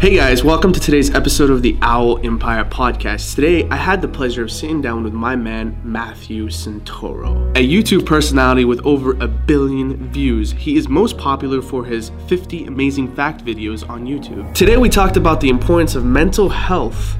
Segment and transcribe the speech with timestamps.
[0.00, 3.34] Hey guys, welcome to today's episode of the Owl Empire podcast.
[3.34, 7.50] Today, I had the pleasure of sitting down with my man, Matthew Santoro.
[7.50, 12.64] A YouTube personality with over a billion views, he is most popular for his 50
[12.64, 14.54] amazing fact videos on YouTube.
[14.54, 17.18] Today, we talked about the importance of mental health,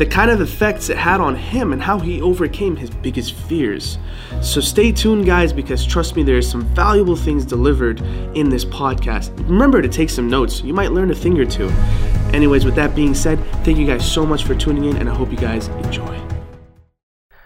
[0.00, 3.98] the kind of effects it had on him, and how he overcame his biggest fears.
[4.40, 8.00] So stay tuned, guys, because trust me, there's some valuable things delivered
[8.34, 9.36] in this podcast.
[9.46, 11.68] Remember to take some notes, you might learn a thing or two.
[12.32, 15.14] Anyways, with that being said, thank you guys so much for tuning in, and I
[15.14, 16.18] hope you guys enjoy.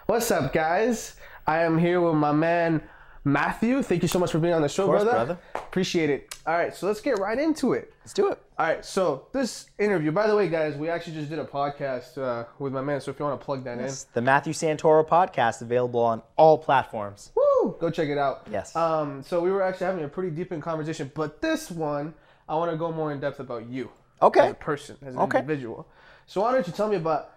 [0.05, 1.17] What's up, guys?
[1.45, 2.81] I am here with my man
[3.25, 3.83] Matthew.
[3.83, 5.25] Thank you so much for being on the show, course, brother.
[5.25, 5.39] brother.
[5.55, 6.33] Appreciate it.
[6.47, 7.91] All right, so let's get right into it.
[8.05, 8.41] Let's do it.
[8.57, 12.17] All right, so this interview, by the way, guys, we actually just did a podcast
[12.17, 13.01] uh, with my man.
[13.01, 13.93] So if you want to plug that in.
[14.13, 17.33] The Matthew Santoro podcast available on all platforms.
[17.35, 18.47] woo, go check it out.
[18.49, 18.73] Yes.
[18.73, 22.13] Um, so we were actually having a pretty deep in conversation, but this one,
[22.47, 23.89] I want to go more in depth about you.
[24.21, 24.45] Okay.
[24.45, 25.39] as a person, as an Okay.
[25.39, 25.85] individual.
[26.25, 27.31] So why don't you tell me about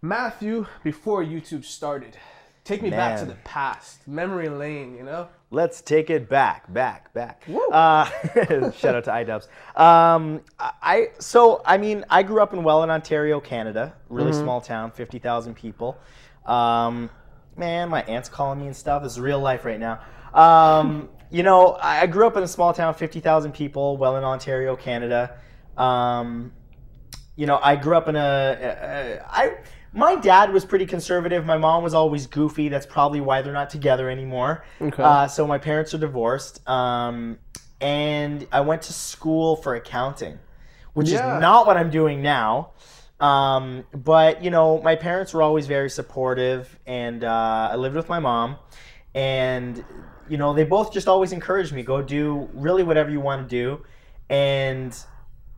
[0.00, 2.16] Matthew before YouTube started?
[2.62, 4.94] Take me back to the past, memory lane.
[4.96, 5.28] You know.
[5.52, 7.42] Let's take it back, back, back.
[7.72, 8.04] Uh,
[8.70, 9.48] shout out to iDubbbz.
[9.76, 13.94] Um, I so I mean I grew up in Welland, Ontario, Canada.
[14.08, 15.98] Really small town, fifty thousand people.
[16.46, 17.10] Um,
[17.56, 19.02] man, my aunt's calling me and stuff.
[19.02, 20.00] This is real life right now.
[20.34, 24.24] Um, you know, I I grew up in a small town, fifty thousand people, Welland,
[24.24, 25.36] Ontario, Canada.
[25.76, 26.52] Um,
[27.34, 29.56] you know, I grew up in a, a, a I
[29.92, 31.44] my dad was pretty conservative.
[31.44, 32.68] My mom was always goofy.
[32.68, 34.64] That's probably why they're not together anymore.
[34.80, 35.02] Okay.
[35.02, 36.66] Uh, so my parents are divorced.
[36.68, 37.38] Um,
[37.80, 40.38] and I went to school for accounting,
[40.92, 41.36] which Yeah.
[41.36, 42.70] is not what I'm doing now.
[43.20, 48.08] Um, but you know, my parents were always very supportive, and uh, I lived with
[48.08, 48.56] my mom,
[49.14, 49.84] and
[50.26, 53.48] you know, they both just always encouraged me go do really whatever you want to
[53.48, 53.84] do,
[54.30, 54.96] and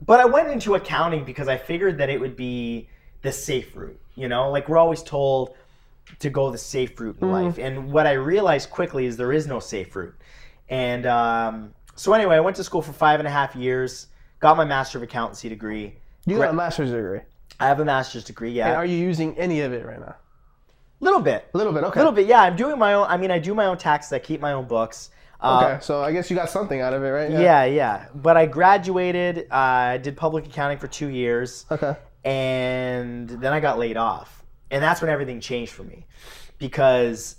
[0.05, 2.89] but I went into accounting because I figured that it would be
[3.22, 4.00] the safe route.
[4.14, 5.55] You know, like we're always told
[6.18, 7.58] to go the safe route in life.
[7.58, 10.14] And what I realized quickly is there is no safe route.
[10.68, 14.08] And um, so anyway, I went to school for five and a half years,
[14.40, 15.95] got my master of accountancy degree.
[16.27, 17.20] You got a master's degree.
[17.61, 18.68] I have a master's degree, Yeah.
[18.68, 20.17] And are you using any of it right now?
[21.01, 21.83] little bit, A little bit.
[21.84, 21.98] Okay.
[21.98, 22.42] A little bit, yeah.
[22.42, 23.06] I'm doing my own.
[23.08, 24.12] I mean, I do my own taxes.
[24.12, 25.11] I keep my own books.
[25.40, 25.78] Uh, Okay.
[25.83, 27.30] So I guess you got something out of it, right?
[27.30, 28.06] Yeah, yeah.
[28.14, 29.48] But I graduated.
[29.51, 31.67] uh, I did public accounting for two years.
[31.72, 31.96] Okay.
[32.24, 34.44] And then I got laid off.
[34.70, 36.06] And that's when everything changed for me.
[36.58, 37.36] Because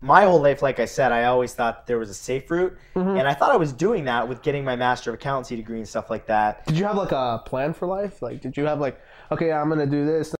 [0.00, 2.76] my whole life, like I said, I always thought there was a safe route.
[2.94, 3.16] Mm-hmm.
[3.16, 5.88] And I thought I was doing that with getting my Master of Accountancy degree and
[5.88, 6.66] stuff like that.
[6.66, 8.20] Did you have like a plan for life?
[8.22, 9.00] Like, did you have like,
[9.30, 10.34] okay, I'm gonna do this.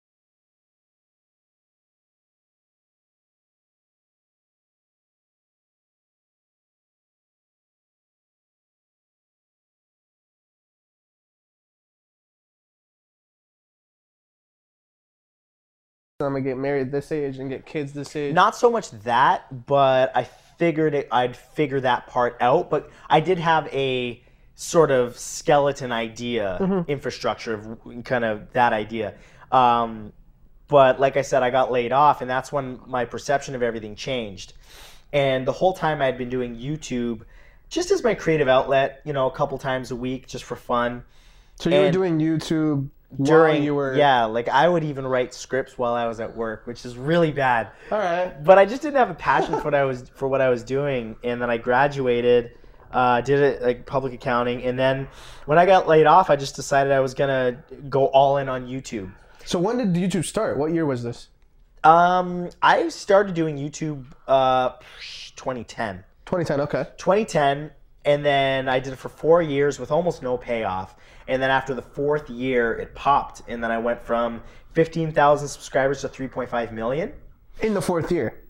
[16.26, 18.34] I'm gonna get married this age and get kids this age.
[18.34, 22.68] Not so much that, but I figured it, I'd figure that part out.
[22.70, 24.22] But I did have a
[24.54, 26.90] sort of skeleton idea, Mm-hmm.
[26.90, 29.14] infrastructure of kind of that idea.
[29.52, 30.12] Um,
[30.68, 33.94] but like I said, I got laid off, and that's when my perception of everything
[33.94, 34.54] changed.
[35.12, 37.22] And the whole time I had been doing YouTube
[37.68, 41.04] just as my creative outlet, you know, a couple times a week just for fun.
[41.60, 42.88] so you were doing YouTube
[43.22, 43.94] During while you were.
[43.96, 47.30] yeah, like I would even write scripts while I was at work, which is really
[47.30, 48.42] bad All right.
[48.42, 50.62] but I just didn't have a passion for what I was for what I was
[50.64, 52.58] doing, and then I graduated,
[52.90, 55.06] uh, did it like public accounting, and then
[55.46, 58.66] when I got laid off, I just decided I was gonna go all in on
[58.66, 59.12] YouTube.
[59.44, 60.58] So when did YouTube start?
[60.58, 61.28] What year was this?
[61.84, 64.70] Um, I started doing YouTube uh,
[65.36, 66.60] 2010, 2010.
[66.62, 66.90] Okay.
[66.96, 67.70] 2010,
[68.06, 70.94] and then I did it for four years with almost no payoff,
[71.28, 76.00] and then after the fourth year, it popped, and then I went from 15,000 subscribers
[76.02, 77.12] to 3.5 million.
[77.60, 78.42] In the fourth year.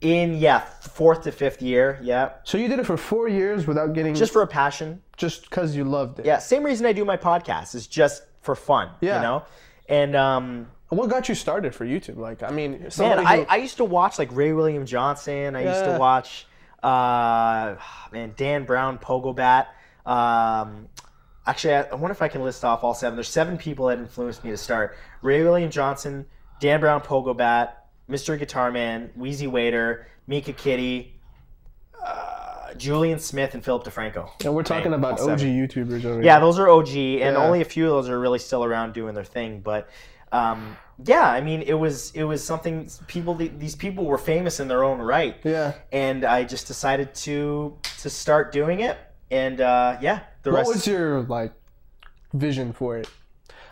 [0.00, 3.94] In yeah, fourth to fifth year, yeah, So you did it for four years without
[3.94, 5.00] getting just for a passion.
[5.16, 6.26] just because you loved it.
[6.26, 8.90] Yeah, same reason I do my podcast is just for fun.
[9.00, 9.16] Yeah.
[9.16, 9.42] You know?
[9.88, 12.18] And um What got you started for YouTube?
[12.18, 15.56] Like, I mean, man, I, who- I used to watch like Ray William Johnson.
[15.56, 16.46] I used to watch
[16.84, 17.76] uh
[18.12, 19.66] man, Dan Brown, Pogobat.
[20.06, 20.88] Um
[21.46, 23.16] actually I, I wonder if I can list off all seven.
[23.16, 24.96] There's seven people that influenced me to start.
[25.22, 26.26] Ray William Johnson,
[26.60, 27.70] Dan Brown, Pogobat,
[28.10, 28.38] Mr.
[28.38, 31.18] Guitar Man, Wheezy Waiter, Mika Kitty,
[32.04, 34.28] uh, Julian Smith, and Philip DeFranco.
[34.44, 35.40] and we're talking Right, about OG.
[35.40, 37.42] YouTubers over Yeah, those are OG, and Yeah.
[37.42, 39.60] only a few of those are really still around doing their thing.
[39.60, 39.88] But
[40.32, 44.68] um, yeah, I mean, it was it was something people these people were famous in
[44.68, 45.36] their own right.
[45.44, 45.74] Yeah.
[45.92, 48.96] And I just decided to to start doing it,
[49.30, 50.86] and uh, yeah, the rest What rest.
[50.86, 51.52] was your like
[52.32, 53.08] vision for it?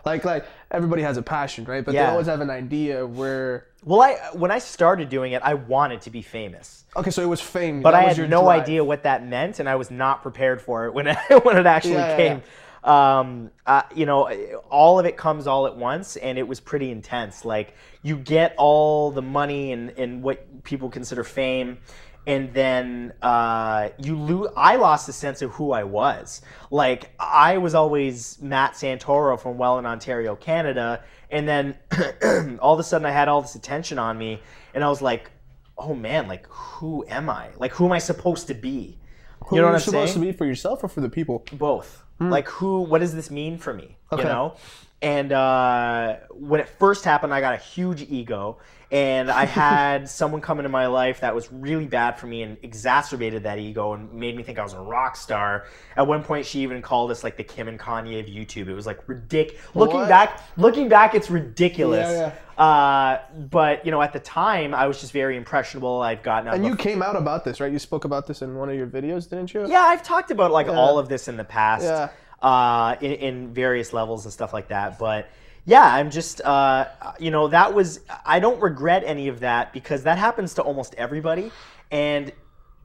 [0.04, 1.84] Like like everybody has a passion, right?
[1.84, 2.06] But Yeah.
[2.06, 3.66] they always have an idea where.
[3.84, 6.84] Well, I when I started doing it, I wanted to be famous.
[6.96, 8.62] Okay, so it was fame, but that I had no drive.
[8.62, 11.66] idea what that meant, and I was not prepared for it when it, when it
[11.66, 12.42] actually Yeah, yeah, came.
[12.84, 14.28] Um, uh, you know,
[14.70, 17.44] all of it comes all at once, and it was pretty intense.
[17.44, 21.78] Like you get all the money and and what people consider fame,
[22.26, 24.48] and then uh, you lose.
[24.56, 26.42] I lost a sense of who I was.
[26.70, 31.76] Like I was always Matt Santoro from Welland, Ontario, Canada, and then
[32.60, 34.40] all of a sudden I had all this attention on me,
[34.74, 35.30] and I was like,
[35.78, 37.50] oh man, like who am I?
[37.58, 38.98] Like who am I supposed to be?
[39.46, 40.24] Who you know what I'm supposed saying?
[40.24, 41.44] to be for yourself or for the people?
[41.52, 42.01] Both.
[42.20, 42.82] Like who?
[42.82, 43.96] What does this mean for me?
[44.12, 44.22] Okay.
[44.22, 44.54] You know.
[45.02, 48.58] And uh, when it first happened, I got a huge ego,
[48.92, 52.56] and I had someone come into my life that was really bad for me and
[52.62, 55.66] exacerbated that ego and made me think I was a rock star.
[55.96, 58.68] At one point, she even called us like the Kim and Kanye of YouTube.
[58.68, 59.60] It was like ridiculous.
[59.74, 60.08] Looking What?
[60.08, 62.08] back, looking back, it's ridiculous.
[62.08, 62.32] Yeah,
[62.62, 63.18] Uh,
[63.50, 66.00] but you know, at the time, I was just very impressionable.
[66.00, 67.72] I'd gotten out And you came out about this, right?
[67.72, 69.68] You spoke about this in one of your videos, didn't you?
[69.68, 72.10] yeah, I've talked about like all of this in the past, Yeah.
[72.42, 74.98] Uh, in, in various levels and stuff like that.
[74.98, 75.30] But
[75.64, 78.00] yeah, I'm just, uh, you know, that was.
[78.26, 81.52] I don't regret any of that because that happens to almost everybody,
[81.90, 82.32] and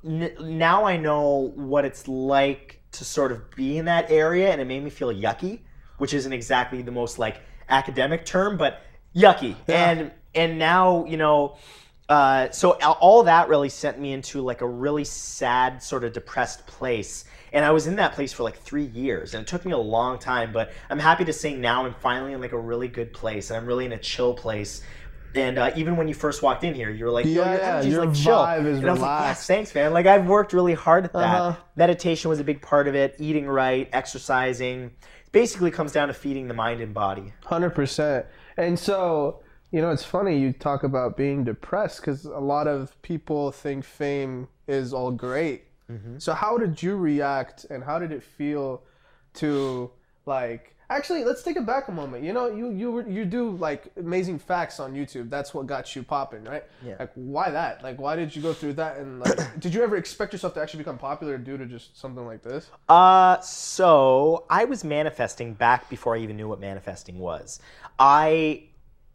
[0.06, 4.62] n- now I know what it's like to sort of be in that area, and
[4.62, 5.62] it made me feel yucky,
[5.98, 8.84] which isn't exactly the most like academic term, but
[9.16, 9.56] yucky.
[9.68, 11.58] And and now you know.
[12.10, 16.66] Uh, so all that really sent me into like a really sad, sort of depressed
[16.66, 19.72] place, and I was in that place for like three years, and it took me
[19.72, 20.52] a long time.
[20.52, 23.58] But I'm happy to say now I'm finally in like a really good place, and
[23.58, 24.82] I'm really in a chill place.
[25.36, 27.60] And uh, even when you first walked in here, you were like, "Yo, Yeah, your
[27.62, 30.06] yeah, energy's your like chill." vibe is and I was like, "Yes, thanks, man." Like
[30.06, 31.20] I've worked really hard at that.
[31.42, 31.62] Uh-huh.
[31.76, 33.16] Meditation was a big part of it.
[33.20, 34.92] Eating right, exercising.
[35.32, 37.34] Basically, comes down to feeding the mind and body.
[37.46, 38.26] Hundred percent.
[38.56, 43.00] And so, you know, it's funny you talk about being depressed because a lot of
[43.04, 45.66] people think fame is all great.
[46.18, 48.82] So, how did you react, and how did it feel
[49.36, 49.90] to
[50.26, 50.74] like?
[50.90, 52.24] Actually, let's take it back a moment.
[52.24, 55.30] You know, you you were- you do like amazing facts on YouTube.
[55.30, 56.64] That's what got you popping, right?
[56.82, 56.96] Yeah.
[56.98, 57.84] Like, why that?
[57.84, 58.96] Like, why did you go through that?
[58.98, 62.26] And like, did you ever expect yourself to actually become popular due to just something
[62.26, 62.70] like this?
[62.88, 67.60] Uh, so I was manifesting back before I even knew what manifesting was.
[68.00, 68.67] I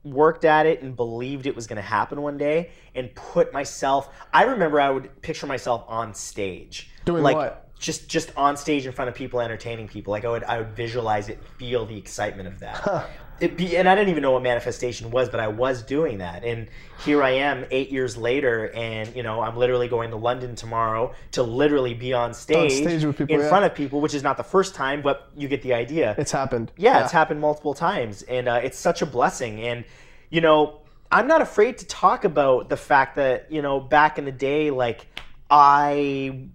[0.05, 4.09] worked at it and believed it was going to happen one day and put myself
[4.33, 6.91] I remember I would picture myself on stage.
[7.05, 7.63] Doing like what?
[7.79, 10.13] just just on stage in front of people entertaining people.
[10.13, 12.87] Like I would I would visualize it, feel the excitement of that.
[12.87, 13.07] It
[13.38, 16.44] be, and I didn't even know what manifestation was, but I was doing that.
[16.44, 16.69] And
[17.05, 21.14] here I am 8 years later and you know, I'm literally going to London tomorrow
[21.32, 23.49] to literally be on stage, stage with people, in yeah.
[23.49, 26.14] front of people, which is not the first time, but you get the idea.
[26.19, 26.73] It's happened.
[26.76, 29.61] yeah, it's happened multiple times, and uh, it's such a blessing.
[29.62, 29.84] And
[30.31, 30.81] you know,
[31.11, 34.70] I'm not afraid to talk about the fact that you know, back in the day,
[34.70, 35.06] like
[35.50, 36.49] I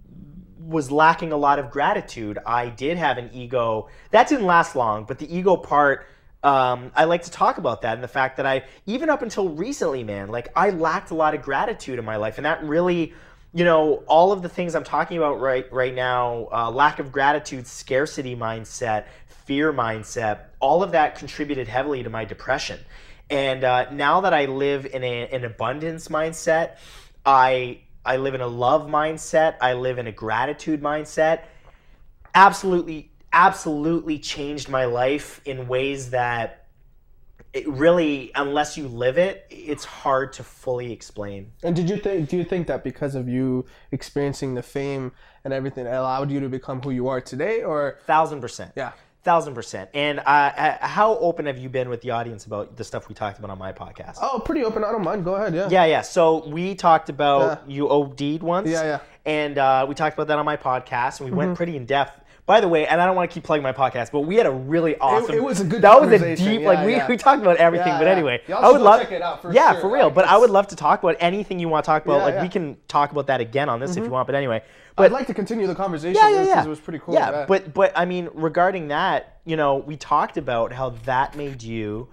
[0.60, 2.40] was lacking a lot of gratitude.
[2.46, 6.08] I did have an ego that didn't last long, but the ego part.
[6.44, 9.50] Um, I like to talk about that and the fact that I, even up until
[9.50, 13.14] recently, man, like I lacked a lot of gratitude in my life, and that really,
[13.54, 17.12] you know, all of the things I'm talking about right right now, uh, lack of
[17.12, 22.80] gratitude, scarcity mindset, fear mindset, all of that contributed heavily to my depression.
[23.30, 26.78] And uh, now that I live in a, an abundance mindset,
[27.26, 29.56] I I live in a love mindset.
[29.60, 31.44] I live in a gratitude mindset.
[32.34, 36.66] Absolutely, absolutely changed my life in ways that
[37.54, 41.52] it really, unless you live it, it's hard to fully explain.
[41.64, 42.30] And did you think?
[42.30, 45.12] Do you think that because of you experiencing the fame
[45.44, 48.72] and everything, it allowed you to become who you are today, or Thousand percent.
[48.76, 48.92] yeah?
[49.24, 49.90] Thousand percent.
[49.94, 53.14] And uh, uh, how open have you been with the audience about the stuff we
[53.16, 54.18] talked about on my podcast?
[54.22, 54.84] Oh, pretty open.
[54.84, 55.24] I don't mind.
[55.24, 55.54] Go ahead.
[55.54, 55.68] Yeah.
[55.70, 56.02] Yeah, yeah.
[56.02, 58.70] So we talked about you OD'd once.
[58.70, 59.00] Yeah, yeah.
[59.26, 62.24] And uh, we talked about that on my podcast, and we went pretty in depth.
[62.48, 64.46] By the way, and I don't want to keep plugging my podcast, but we had
[64.46, 65.36] a really awesome.
[65.36, 66.62] it was a good That was a deep.
[66.62, 67.06] Yeah, like we, yeah.
[67.06, 69.02] we talked about everything, Yeah, but anyway, I would love.
[69.02, 69.82] check it out for yeah, sure.
[69.82, 70.06] for real.
[70.06, 72.22] Like, but I would love to talk about anything you want to talk about.
[72.22, 74.28] Like we can talk about that again on this if you want.
[74.28, 74.64] But anyway,
[74.98, 76.16] I'd like to continue the conversation.
[76.16, 76.64] yeah, yeah, yeah.
[76.66, 77.16] It was pretty cool.
[77.16, 81.62] Yeah, but but I mean, regarding that, you know, we talked about how that made
[81.62, 82.08] you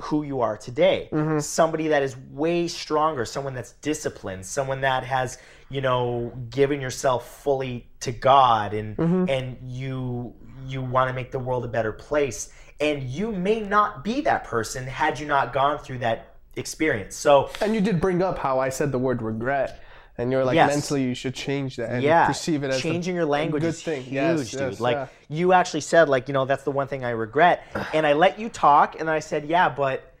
[0.00, 1.08] who you are today.
[1.12, 1.38] Mm-hmm.
[1.38, 5.38] Somebody that is way stronger, someone that's disciplined, someone that has,
[5.72, 9.24] you know, giving yourself fully to God and Mm-hmm.
[9.28, 10.34] and you
[10.66, 12.52] you want to make the world a better place.
[12.80, 17.16] And you may not be that person had you not gone through that experience.
[17.16, 19.80] So and you did bring up how I said the word regret.
[20.18, 20.68] and you're like Yes.
[20.74, 23.82] mentally you should change that and yeah, perceive it as changing your language good is
[23.82, 24.02] thing.
[24.02, 24.60] huge, Yes, dude.
[24.60, 25.06] yes, like yeah.
[25.30, 27.64] you actually said, like you know, that's the one thing I regret.
[27.94, 30.11] And I let you talk, and I said, yeah, but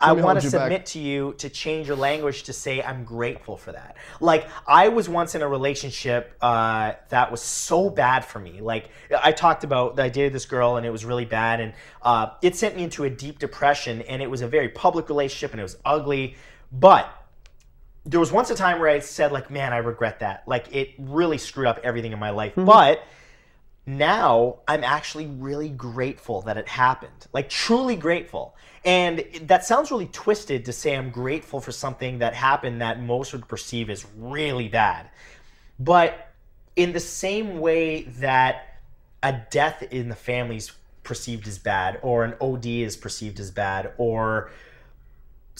[0.00, 0.60] I, want to you back.
[0.62, 3.96] submit to you to change your language to say I'm grateful for that.
[4.20, 8.60] Like I was once in a relationship uh, that was so bad for me.
[8.60, 8.88] Like
[9.22, 12.30] I talked about, that I dated this girl, and it was really bad, and uh,
[12.42, 14.02] it sent me into a deep depression.
[14.02, 16.36] And it was a very public relationship, and it was ugly,
[16.72, 17.12] but
[18.06, 20.44] there was once a time where I said like, man, I regret that.
[20.46, 22.54] Like it really screwed up everything in my life.
[22.56, 23.02] But
[23.98, 27.26] now I'm actually really grateful that it happened.
[27.32, 28.54] Like truly grateful.
[28.84, 33.32] And that sounds really twisted to say I'm grateful for something that happened that most
[33.32, 35.10] would perceive as really bad.
[35.78, 36.30] But
[36.76, 38.80] in the same way that
[39.22, 43.50] a death in the family is perceived as bad, or an OD is perceived as
[43.50, 44.50] bad, or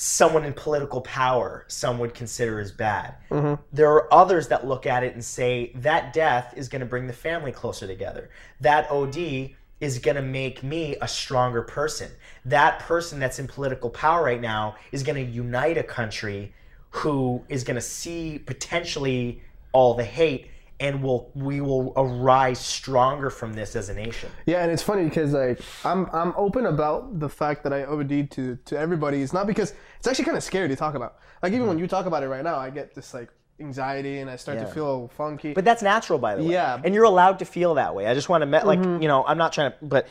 [0.03, 3.15] someone in political power some would consider as bad.
[3.31, 3.61] Mm-hmm.
[3.71, 7.07] There are others that look at it and say that death is going to bring
[7.07, 8.31] the family closer together.
[8.63, 12.11] That OD is going to make me a stronger person.
[12.47, 16.55] That person that's in political power right now is going to unite a country
[16.89, 19.43] who is going to see potentially
[19.73, 20.49] all the hate
[20.81, 24.31] and will we will arise stronger from this as a nation.
[24.47, 28.31] Yeah, and it's funny because like I'm I'm open about the fact that I OD'd
[28.33, 29.23] to to everybody.
[29.23, 31.17] It's not because it's actually kind of scary to talk about.
[31.43, 31.85] Like even when mm-hmm.
[31.85, 34.65] you talk about it right now, I get this like anxiety and I start Yeah.
[34.65, 35.53] to feel funky.
[35.53, 36.53] But that's natural, by the way.
[36.53, 36.81] Yeah.
[36.83, 38.07] And you're allowed to feel that way.
[38.07, 39.03] I just want to, me- like, mm-hmm.
[39.03, 40.09] you know, I'm not trying to, but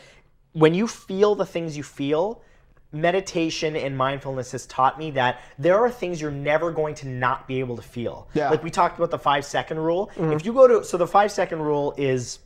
[0.54, 2.44] when you feel the things you feel,
[2.92, 7.48] meditation and mindfulness has taught me that there are things you're never going to not
[7.48, 8.28] be able to feel.
[8.34, 8.50] Yeah.
[8.50, 10.10] Like we talked about the five second rule.
[10.16, 10.34] Mm-hmm.
[10.34, 12.40] If you go to, so the five second rule is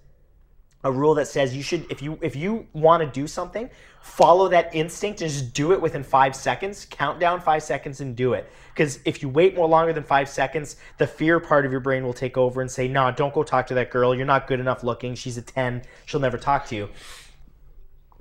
[0.83, 3.69] a rule that says you should if you if you want to do something
[4.01, 6.85] follow that instinct and just do it within five seconds.
[6.89, 8.51] Count down five seconds and do it.
[8.73, 12.03] Because if you wait more longer than five seconds the fear part of your brain
[12.03, 14.13] will take over and say no don't go talk to that girl.
[14.13, 15.15] You're not good enough looking.
[15.15, 16.89] She's a 10 she'll never talk to you.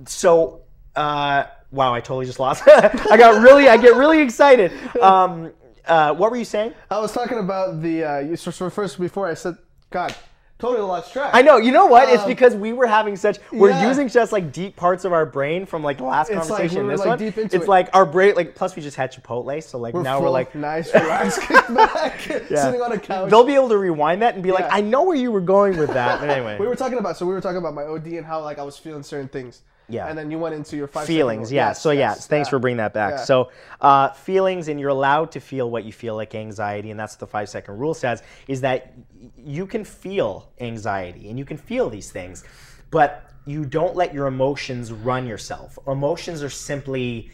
[0.07, 0.62] So
[0.97, 5.51] uh wow i totally just lost i got really i get really excited um
[5.87, 9.27] uh what were you saying I was talking about the uh, you- so, first before
[9.27, 9.57] I said
[9.91, 10.15] God,
[10.59, 11.31] totally lost track.
[11.35, 11.57] I know.
[11.59, 12.09] You know what?
[12.09, 13.39] it's Um, because we were having such.
[13.53, 13.89] We're yeah.
[13.89, 16.75] using just like deep parts of our brain from like the last It's like conversation.
[16.77, 17.19] we and were, this like, one.
[17.19, 17.69] deep into it's it.
[17.69, 18.35] like our brain.
[18.37, 20.55] Like plus we just had Chipotle, so like now we're like.
[20.55, 23.29] nice, relaxed, kick back, sitting on a couch.
[23.29, 25.77] They'll be able to rewind that and be like, "I know where you were going
[25.77, 28.07] with that." But anyway, we were talking about so we were talking about my OD
[28.07, 29.63] and how like I was feeling certain things.
[29.93, 30.07] Yeah.
[30.09, 32.51] And then you went into your five feelings yeah Yes, so yeah yes, thanks yeah.
[32.51, 33.25] for bringing that back Yeah.
[33.25, 37.15] so uh, feelings and you're allowed to feel what you feel like anxiety and that's
[37.15, 38.95] what the five second rule says is that
[39.37, 42.45] you can feel anxiety and you can feel these things
[42.91, 47.31] but you don't let your emotions run yourself emotions are simply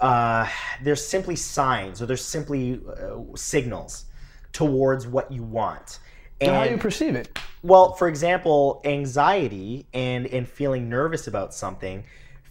[0.00, 0.48] uh,
[0.82, 4.06] they're simply signs or they're simply uh, signals
[4.52, 5.98] towards what you want
[6.40, 7.38] and How you perceive it.
[7.62, 12.04] Well, for example, anxiety and and feeling nervous about something,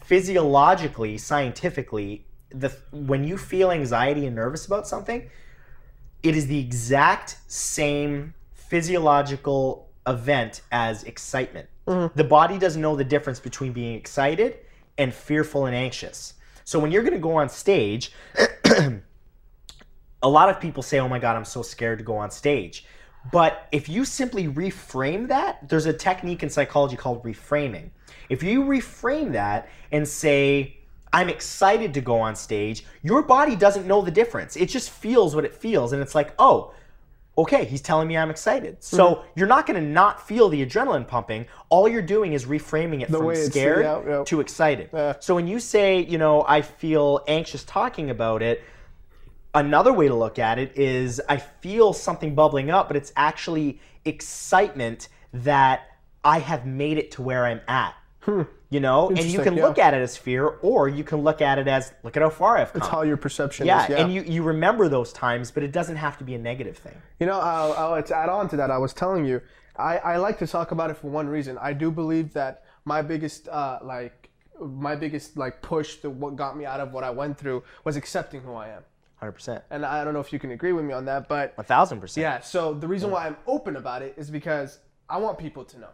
[0.04, 5.30] physiologically, scientifically, the when you feel anxiety and nervous about something,
[6.24, 11.68] it is the exact same physiological event as excitement.
[11.88, 12.18] Mm-hmm.
[12.18, 14.60] The body doesn't know the difference between being excited
[14.98, 16.36] and fearful and anxious.
[16.64, 18.14] So when you're going to go on stage,
[20.24, 22.86] a lot of people say, "Oh my god, I'm so scared to go on stage."
[23.32, 27.92] But if you simply reframe that, there's a technique in psychology called reframing.
[28.30, 30.78] If you reframe that and say,
[31.14, 34.56] I'm excited to go on stage, your body doesn't know the difference.
[34.56, 35.94] It just feels what it feels.
[35.94, 36.74] And it's like, oh,
[37.38, 38.80] okay, he's telling me I'm excited.
[38.80, 38.96] Mm-hmm.
[38.96, 41.46] So you're not going to not feel the adrenaline pumping.
[41.70, 44.24] All you're doing is reframing it from way it's- scared yeah, yeah.
[44.24, 44.90] to excited.
[45.20, 48.64] So when you say, you know, I feel anxious talking about it,
[49.54, 53.80] another way to look at it is I feel something bubbling up, but it's actually
[54.06, 55.82] excitement that
[56.24, 57.96] I have made it to where I'm at.
[58.70, 59.66] You know, and you can yeah.
[59.66, 62.30] look at it as fear, or you can look at it as look at how
[62.30, 62.82] far I've come.
[62.82, 63.90] It's how your perception yeah, is.
[63.90, 63.98] Yeah.
[63.98, 66.94] and you, you remember those times, but it doesn't have to be a negative thing.
[67.20, 69.42] You know, I'll, I'll, to add on to that, I was telling you,
[69.76, 71.58] I, I like to talk about it for one reason.
[71.60, 74.30] I do believe that my biggest, uh, like,
[74.60, 77.96] my biggest like push to what got me out of what I went through was
[77.96, 78.84] accepting who I am.
[79.22, 79.62] 100%.
[79.70, 82.18] And I don't know if you can agree with me on that, but 1000%.
[82.18, 82.40] yeah.
[82.42, 85.90] So the reason why I'm open about it is because I want people to know.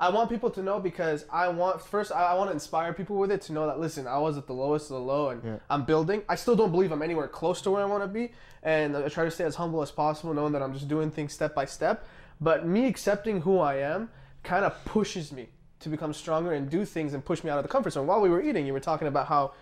[0.00, 3.18] I want people to know because I want first I, I want to inspire people
[3.18, 5.60] with it to know that listen I was at the lowest of the low and
[5.70, 6.22] I'm building.
[6.28, 8.32] I still don't believe I'm anywhere close to where I want to be,
[8.64, 11.32] and I try to stay as humble as possible, knowing that I'm just doing things
[11.32, 12.04] step by step.
[12.40, 14.10] But me accepting who I am
[14.42, 17.62] kind of pushes me to become stronger and do things and push me out of
[17.64, 18.08] the comfort zone.
[18.08, 19.52] While we were eating, you were talking about how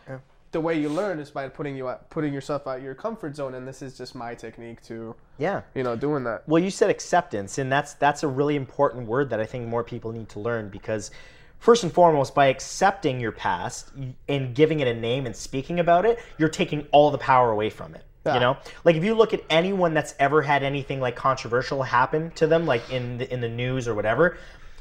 [0.53, 3.55] the way you learn is by putting you out, putting yourself out your comfort zone,
[3.55, 5.63] and this is just my technique to Yeah.
[5.75, 6.49] you know doing that.
[6.49, 9.85] Well, you said acceptance, and that's that's a really important word that I think more
[9.85, 11.11] people need to learn because
[11.59, 13.91] first and foremost, by accepting your past
[14.29, 17.71] and giving it a name and speaking about it, you're taking all the power away
[17.71, 18.03] from it.
[18.27, 18.35] Yeah.
[18.35, 22.31] You know, like if you look at anyone that's ever had anything like controversial happen
[22.33, 24.37] to them, like in the, in the news or whatever,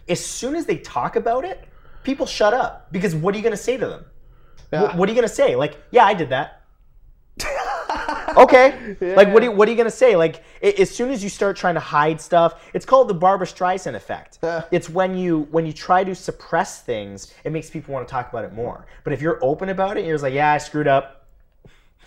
[0.09, 1.65] as soon as they talk about it,
[2.03, 4.05] people shut up because what are you going to say to them?
[4.71, 4.91] Yeah.
[4.91, 5.55] Wh- What are you going to say?
[5.55, 6.61] Like, yeah, I did that.
[8.37, 8.95] okay.
[9.15, 10.15] Like, what, are you, what are you going to say?
[10.15, 13.47] Like, a- as soon as you start trying to hide stuff, it's called the Barbara
[13.47, 14.39] Streisand effect.
[14.43, 14.63] Yeah.
[14.71, 18.29] It's when you when you try to suppress things, it makes people want to talk
[18.29, 18.85] about it more.
[19.03, 21.15] But if you're open about it, you're just like, yeah, I screwed up.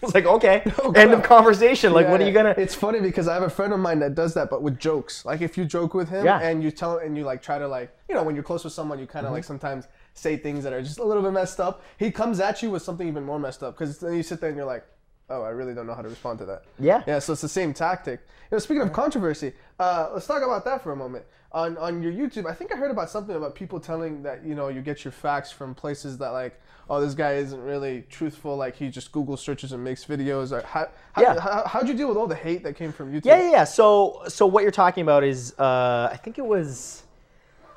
[0.05, 0.65] It's like, okay,
[0.97, 1.93] end of conversation.
[1.93, 2.55] Like, what are you gonna?
[2.59, 5.25] It's funny because I have a friend of mine that does that, but with jokes.
[5.25, 6.41] Like if you joke with him Yeah.
[6.41, 8.73] and you tell and you like try to like you know when you're close with
[8.73, 9.35] someone, you kind of Mm-hmm.
[9.37, 11.83] like sometimes say things that are just a little bit messed up.
[11.99, 14.51] He comes at you with something even more messed up because then you sit there
[14.51, 14.85] and you're like,
[15.31, 16.65] oh, I really don't know how to respond to that.
[16.79, 17.03] Yeah.
[17.07, 17.19] Yeah.
[17.19, 18.21] So it's the same tactic.
[18.51, 21.25] You know, speaking of controversy, uh, let's talk about that for a moment.
[21.53, 24.55] On on your YouTube, I think I heard about something about people telling that you
[24.55, 26.59] know you get your facts from places that like.
[26.91, 28.57] Oh, this guy isn't really truthful.
[28.57, 30.51] Like he just Google searches and makes videos.
[30.51, 31.41] Or how, how, Yeah.
[31.41, 33.25] how, how'd you deal with all the hate that came from YouTube?
[33.25, 33.65] Yeah, yeah, yeah.
[33.65, 37.05] So, so what you're talking about is, uh, I think it was,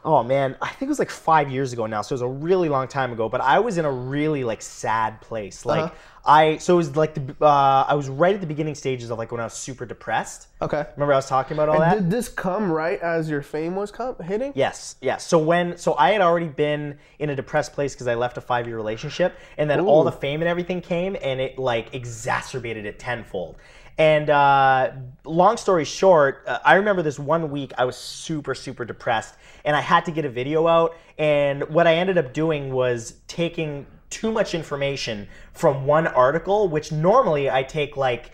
[0.06, 2.02] oh man, I think it was like five years ago now.
[2.02, 3.28] So it was a really long time ago.
[3.28, 5.66] But I was in a really like sad place.
[5.66, 5.96] Like Uh-huh.
[6.28, 9.20] I, so it was like the, uh, I was right at the beginning stages of
[9.20, 10.48] like when I was super depressed.
[10.60, 10.84] Okay.
[10.96, 11.96] Remember I was talking about all that?
[11.96, 14.52] Did this come right as your fame was come, hitting?
[14.56, 15.28] Yes, yes.
[15.28, 18.42] So when so I had already been in a depressed place because I left a
[18.42, 22.86] five year relationship, and then all the fame and everything came, and it like exacerbated
[22.86, 23.58] it tenfold.
[23.98, 24.92] And uh,
[25.24, 29.75] long story short, uh, I remember this one week I was super super depressed, and
[29.75, 30.95] I had to get a video out.
[31.17, 36.91] And what I ended up doing was taking too much information from one article, which
[36.91, 38.31] normally I take like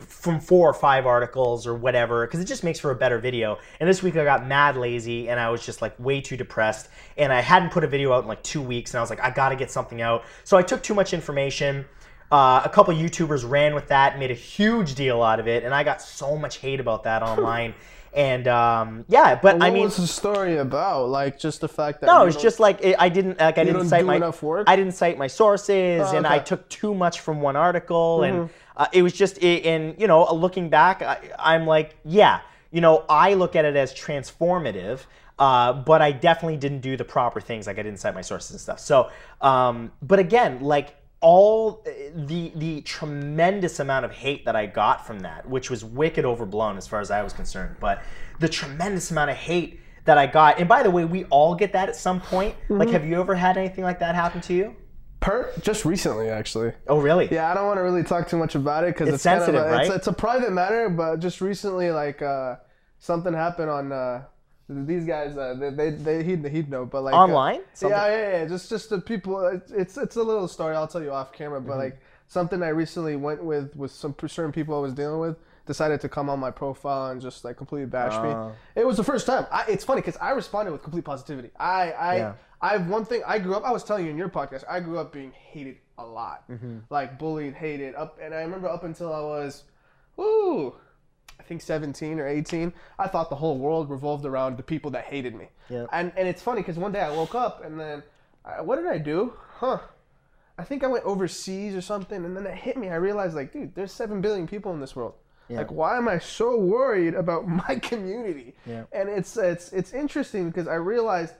[0.00, 3.58] from four or five articles or whatever because it just makes for a better video
[3.78, 6.88] and this week i got mad lazy and i was just like way too depressed
[7.16, 9.20] and i hadn't put a video out in like two weeks and i was like
[9.20, 11.84] i gotta get something out so i took too much information
[12.32, 15.72] uh, a couple youtubers ran with that made a huge deal out of it and
[15.72, 17.72] i got so much hate about that online
[18.14, 21.08] and um, yeah but What i mean was the story about?
[21.08, 23.88] Like just the fact that no, it's just like it, I didn't like I didn't
[23.88, 24.18] cite my?
[24.66, 26.38] I didn't cite my sources, Oh, and I.
[26.38, 26.44] Mm-hmm.
[26.44, 30.32] took too much from one article, and uh, it was just it, and you know
[30.32, 35.00] looking back, I, I'm like, yeah, you know, I look at it as transformative.
[35.36, 38.52] Uh, but I definitely didn't do the proper things, like I didn't cite my sources
[38.52, 38.78] and stuff.
[38.78, 41.82] So, um, but again, like all
[42.14, 46.76] the the tremendous amount of hate that I got from that, which was wicked overblown
[46.76, 48.02] as far as I was concerned, but
[48.40, 51.72] the tremendous amount of hate that I got, and by the way, we all get
[51.72, 52.54] that at some point.
[52.64, 52.76] Mm-hmm.
[52.76, 54.76] Like, have you ever had anything like that happen to you?
[55.20, 56.72] per just recently actually.
[56.86, 57.28] Oh, really?
[57.32, 59.38] Yeah, I don't want to really talk too much about it because It's it's, kind
[59.38, 59.96] of sensitive, a, it's, right?
[59.96, 60.90] it's a private matter.
[60.90, 62.56] But just recently, like uh,
[62.98, 64.24] something happened on uh,
[64.68, 65.36] these guys.
[65.36, 67.60] Uh, they they, they he'd, he'd know, but like uh, Online?
[67.74, 68.44] Something- yeah, yeah, yeah.
[68.46, 69.44] Just just the people.
[69.46, 70.74] It's, it's it's a little story.
[70.76, 71.58] I'll tell you off camera.
[71.60, 71.68] Mm-hmm.
[71.68, 75.36] But like something I recently went with with some certain people I was dealing with.
[75.66, 78.48] Decided to come on my profile and just like completely bash Oh.
[78.48, 78.54] me.
[78.82, 79.46] It was the first time.
[79.50, 81.50] I, it's funny because I responded with complete positivity.
[81.58, 82.32] I I Yeah.
[82.60, 83.22] I have one thing.
[83.26, 83.64] I grew up.
[83.64, 84.64] I was telling you in your podcast.
[84.68, 86.78] I grew up being hated a lot, Mm-hmm.
[86.90, 87.94] like bullied, hated.
[87.94, 89.62] Up, and I remember up until I was,
[90.18, 90.74] ooh,
[91.38, 92.72] I think seventeen or eighteen.
[92.98, 95.48] I thought the whole world revolved around the people that hated me.
[95.68, 95.86] Yeah.
[95.92, 98.02] And and it's funny because one day I woke up and then,
[98.44, 99.34] I, what did I do?
[99.56, 99.78] Huh.
[100.56, 102.88] I think I went overseas or something, and then it hit me.
[102.88, 105.14] I realized, like, dude, there's seven billion people in this world.
[105.48, 105.58] Yeah.
[105.58, 108.54] Like, why am I so worried about my community?
[108.66, 108.84] Yeah.
[108.92, 111.34] And it's it's it's interesting because I realized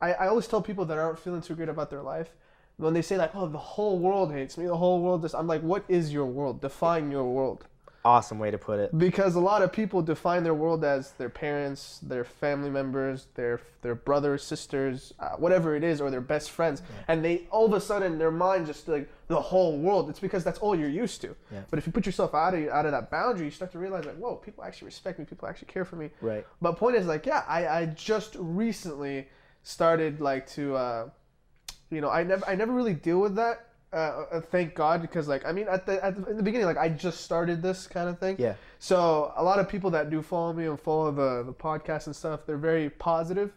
[0.00, 2.30] I, I always tell people that aren't feeling too great about their life
[2.76, 4.66] when they say like, "Oh, the whole world hates me.
[4.66, 6.60] The whole world this." I'm like, "What is your world?
[6.60, 7.66] Define your world."
[8.06, 8.96] Awesome way to put it.
[8.96, 13.60] Because a lot of people define their world as their parents, their family members, their
[13.82, 17.72] their brothers, sisters, uh, whatever it is, or their best friends, and they all of
[17.72, 20.08] a sudden their mind just like the whole world.
[20.08, 21.34] It's because that's all you're used to.
[21.50, 21.62] Yeah.
[21.68, 24.04] But if you put yourself out of out of that boundary, you start to realize
[24.04, 25.24] like, whoa, people actually respect me.
[25.24, 26.10] People actually care for me.
[26.20, 26.46] Right.
[26.62, 29.26] But point is like, yeah, I, I just recently
[29.64, 31.08] started like to, uh,
[31.90, 33.66] you know, I never I never really deal with that.
[33.96, 36.66] Uh, uh, thank God, because like I mean, at the, at the in the beginning,
[36.66, 38.36] like I just started this kind of thing.
[38.38, 38.54] Yeah.
[38.78, 42.14] So a lot of people that do follow me and follow the the podcast and
[42.14, 43.52] stuff, they're very positive.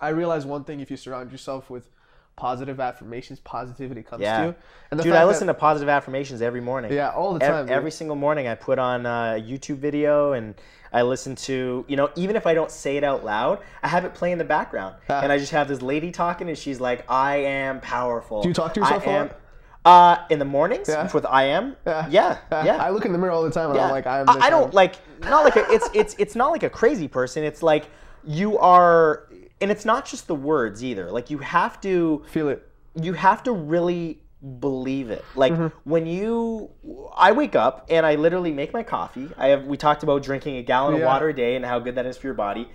[0.00, 1.88] I realize one thing: if you surround yourself with
[2.36, 4.38] positive affirmations, positivity comes Yeah.
[4.40, 4.54] to you.
[4.90, 6.92] And Dude, I that- listen to positive affirmations every morning.
[6.92, 7.68] yeah all the time.
[7.70, 7.96] Every, dude.
[7.96, 10.56] single morning, I put on a YouTube video and
[10.92, 14.04] I listen to, you know, even if I don't say it out loud, I have
[14.04, 14.96] it play in the background.
[15.08, 15.20] Ah.
[15.22, 18.42] And I just have this lady talking and she's like, I am powerful.
[18.42, 19.26] Do you talk to yourself I a am.
[19.28, 19.40] lot?
[19.84, 21.10] Uh, in the mornings Yeah.
[21.12, 21.76] with I am.
[21.86, 22.76] Yeah, yeah.
[22.76, 23.84] I look in the mirror all the time and Yeah.
[23.86, 24.28] I'm like, I'm.
[24.30, 27.44] I, I don't like not like a, it's it's it's not like a crazy person.
[27.44, 27.86] It's like
[28.24, 29.28] you are,
[29.60, 31.10] and it's not just the words either.
[31.10, 32.66] Like you have to feel it.
[33.00, 34.20] you have to really
[34.58, 35.22] believe it.
[35.34, 35.66] Like Mm-hmm.
[35.90, 36.70] when you,
[37.14, 39.28] I wake up and I literally make my coffee.
[39.36, 41.94] I have we talked about drinking a gallon of water a day and how good
[41.96, 42.68] that is for your body.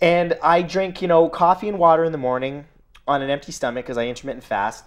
[0.00, 2.66] And I drink, you know, coffee and water in the morning
[3.06, 4.84] on an empty stomach because I intermittent fast.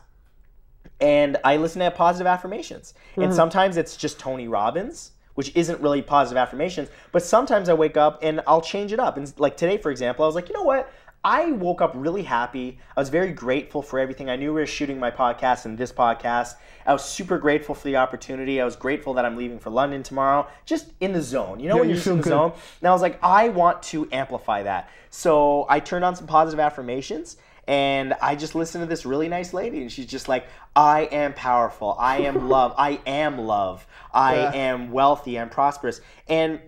[1.01, 2.93] And I listen to positive affirmations.
[3.11, 3.23] Mm-hmm.
[3.23, 6.89] And sometimes it's just Tony Robbins, which isn't really positive affirmations.
[7.11, 9.17] But sometimes I wake up and I'll change it up.
[9.17, 10.91] And like today, for example, I was like, you know what?
[11.25, 12.79] I woke up really happy.
[12.97, 14.29] I was very grateful for everything.
[14.29, 16.55] I knew we were shooting my podcast and this podcast.
[16.85, 18.59] I was super grateful for the opportunity.
[18.59, 20.47] I was grateful that I'm leaving for London tomorrow.
[20.65, 21.61] Just in the zone.
[21.61, 22.29] You know Yeah, when you you're in the good.
[22.29, 22.51] zone?
[22.81, 24.89] And I was like, I want to amplify that.
[25.11, 29.53] So I turned on some positive affirmations and I just listened to this really nice
[29.53, 31.95] lady, and she's just like, I am powerful.
[31.99, 32.73] I am love.
[32.77, 33.85] I am love.
[34.13, 34.51] I Yeah.
[34.53, 35.39] am wealthy.
[35.39, 36.01] I'm prosperous.
[36.27, 36.59] And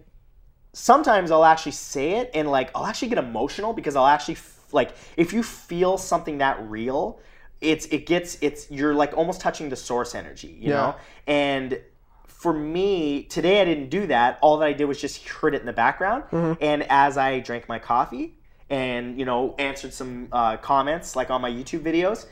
[0.74, 4.68] sometimes I'll actually say it and like I'll actually get emotional because I'll actually f-
[4.74, 7.20] like if you feel something that real,
[7.62, 10.76] it's it gets it's you're like almost touching the source energy, you Yeah.
[10.76, 10.96] know?
[11.28, 11.80] And
[12.28, 14.38] for me, today I didn't do that.
[14.42, 16.24] All that I did was just heard it in the background.
[16.32, 16.62] Mm-hmm.
[16.64, 18.38] And as I drank my coffee
[18.70, 22.26] and, you know, answered some uh, comments like on my YouTube videos,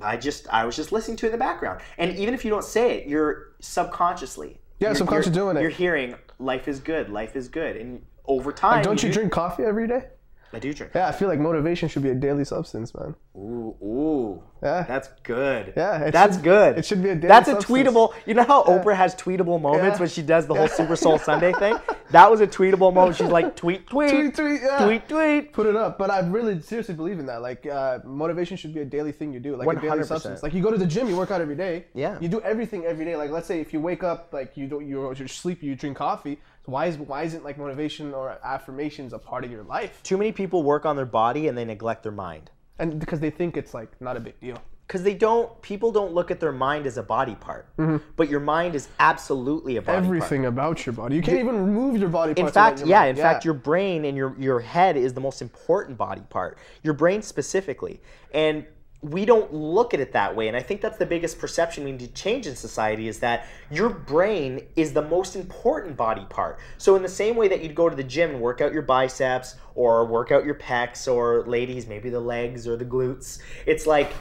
[0.00, 1.80] I just I was just listening to it in the background.
[1.96, 4.60] And even if you don't say it, you're subconsciously.
[4.78, 5.60] Yeah, you're- subconscious you're- doing it.
[5.62, 7.76] You're hearing life is good, life is good.
[7.76, 10.04] And over time Don't you do- drink coffee every day?
[10.52, 10.92] I do drink.
[10.94, 13.14] Yeah, I feel like motivation should be a daily substance, man.
[13.36, 14.42] Ooh, ooh.
[14.62, 14.84] Yeah.
[14.84, 15.74] That's good.
[15.76, 16.78] Yeah, That's should- good.
[16.78, 17.70] it should be a daily That's a substance.
[17.88, 18.14] tweetable.
[18.24, 19.98] You know how Oprah has tweetable moments Yeah.
[19.98, 21.76] when she does the whole Super Soul Sunday thing?
[22.10, 23.16] That was a tweetable moment.
[23.16, 24.84] She's like, tweet, tweet, Tweet, tweet, yeah.
[24.86, 25.52] tweet, tweet.
[25.52, 25.98] Put it up.
[25.98, 27.42] But I really seriously believe in that.
[27.42, 30.42] Like, uh, motivation should be a daily thing you do, like a daily substance.
[30.42, 31.86] Like, you go to the gym, you work out every day.
[31.92, 32.16] Yeah.
[32.20, 33.16] You do everything every day.
[33.16, 35.96] Like, let's say if you wake up, like you don't, you're, you're sleepy, you drink
[35.98, 36.38] coffee.
[36.66, 40.02] Why is why isn't like motivation or affirmations a part of your life?
[40.02, 42.50] Too many people work on their body and they neglect their mind.
[42.78, 44.58] And because they think it's like not a big deal.
[44.86, 47.66] Because they don't, people don't look at their mind as a body part.
[48.14, 50.04] But your mind is absolutely a body part.
[50.04, 50.14] Mm-hmm.
[50.14, 51.16] Everything about your body.
[51.16, 53.10] You can't even remove your body In fact, yeah, mind.
[53.10, 56.58] in fact, your brain and your your head is the most important body part.
[56.84, 58.00] Your brain specifically,
[58.32, 58.64] and
[59.10, 60.48] we don't look at it that way.
[60.48, 63.46] And I think that's the biggest perception we need to change in society is that
[63.70, 66.58] your brain is the most important body part.
[66.78, 68.82] So in the same way that you'd go to the gym and work out your
[68.82, 73.86] biceps or work out your pecs, or ladies maybe the legs or the glutes, it's
[73.86, 74.12] like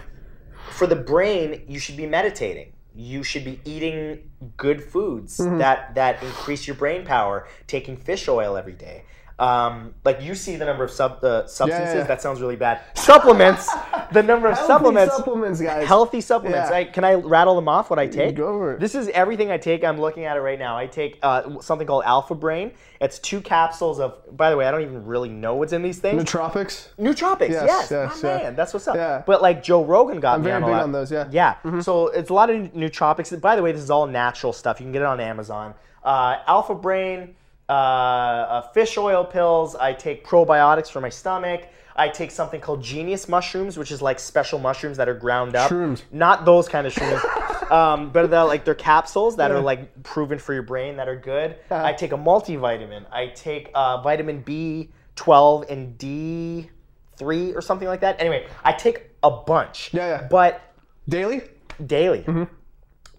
[0.69, 2.74] for the brain, you should be meditating.
[2.93, 5.58] You should be eating good foods mm-hmm.
[5.58, 7.48] that that increase your brain power.
[7.67, 9.04] Taking fish oil every day.
[9.38, 11.95] Um, like you see the number of sub uh, substances.
[11.95, 12.04] yeah.
[12.04, 12.82] That sounds really bad.
[12.93, 13.69] Supplements.
[14.13, 15.15] the number of Healthy supplements.
[15.17, 15.86] supplements, guys.
[15.88, 16.69] Healthy supplements.
[16.69, 16.74] Yeah.
[16.76, 16.93] Right?
[16.93, 17.89] Can I rattle them off?
[17.89, 18.36] What I take?
[18.38, 18.80] Go for it.
[18.80, 19.84] This is everything I take.
[19.84, 20.78] I'm looking at it right now.
[20.78, 22.71] I take uh, something called Alpha Brain.
[23.02, 24.15] It's two capsules of.
[24.38, 26.24] By the way, I don't even really know what's in these things.
[26.24, 26.95] Nootropics.
[26.98, 28.38] Nootropics, yes, Yes, yes, my yeah.
[28.38, 28.95] man, that's what's up.
[28.95, 29.21] Yeah.
[29.26, 31.28] But like Joe Rogan got me very on big on those, yeah.
[31.30, 31.80] Yeah.
[31.82, 33.39] So it's a lot of nootropics.
[33.41, 34.80] By the way, this is all natural stuff.
[34.80, 35.74] You can get it on Amazon.
[36.04, 37.36] Uh, Alpha Brain,
[37.69, 39.75] uh, uh, fish oil pills.
[39.75, 41.67] I take probiotics for my stomach.
[41.95, 45.71] I take something called Genius mushrooms, which is like special mushrooms that are ground up.
[45.71, 46.04] Shrooms.
[46.12, 47.71] Not those kind of shrooms.
[47.71, 51.15] um, but they're like they're capsules that are like proven for your brain that are
[51.15, 51.56] good.
[51.71, 53.06] I take a multivitamin.
[53.12, 58.19] I take uh, vitamin B12 and D3 or something like that.
[58.19, 59.93] Anyway, I take a bunch.
[59.93, 60.28] Yeah, yeah.
[60.30, 60.62] But
[61.08, 61.43] Daily.
[61.86, 62.19] daily.
[62.19, 62.43] Mm-hmm.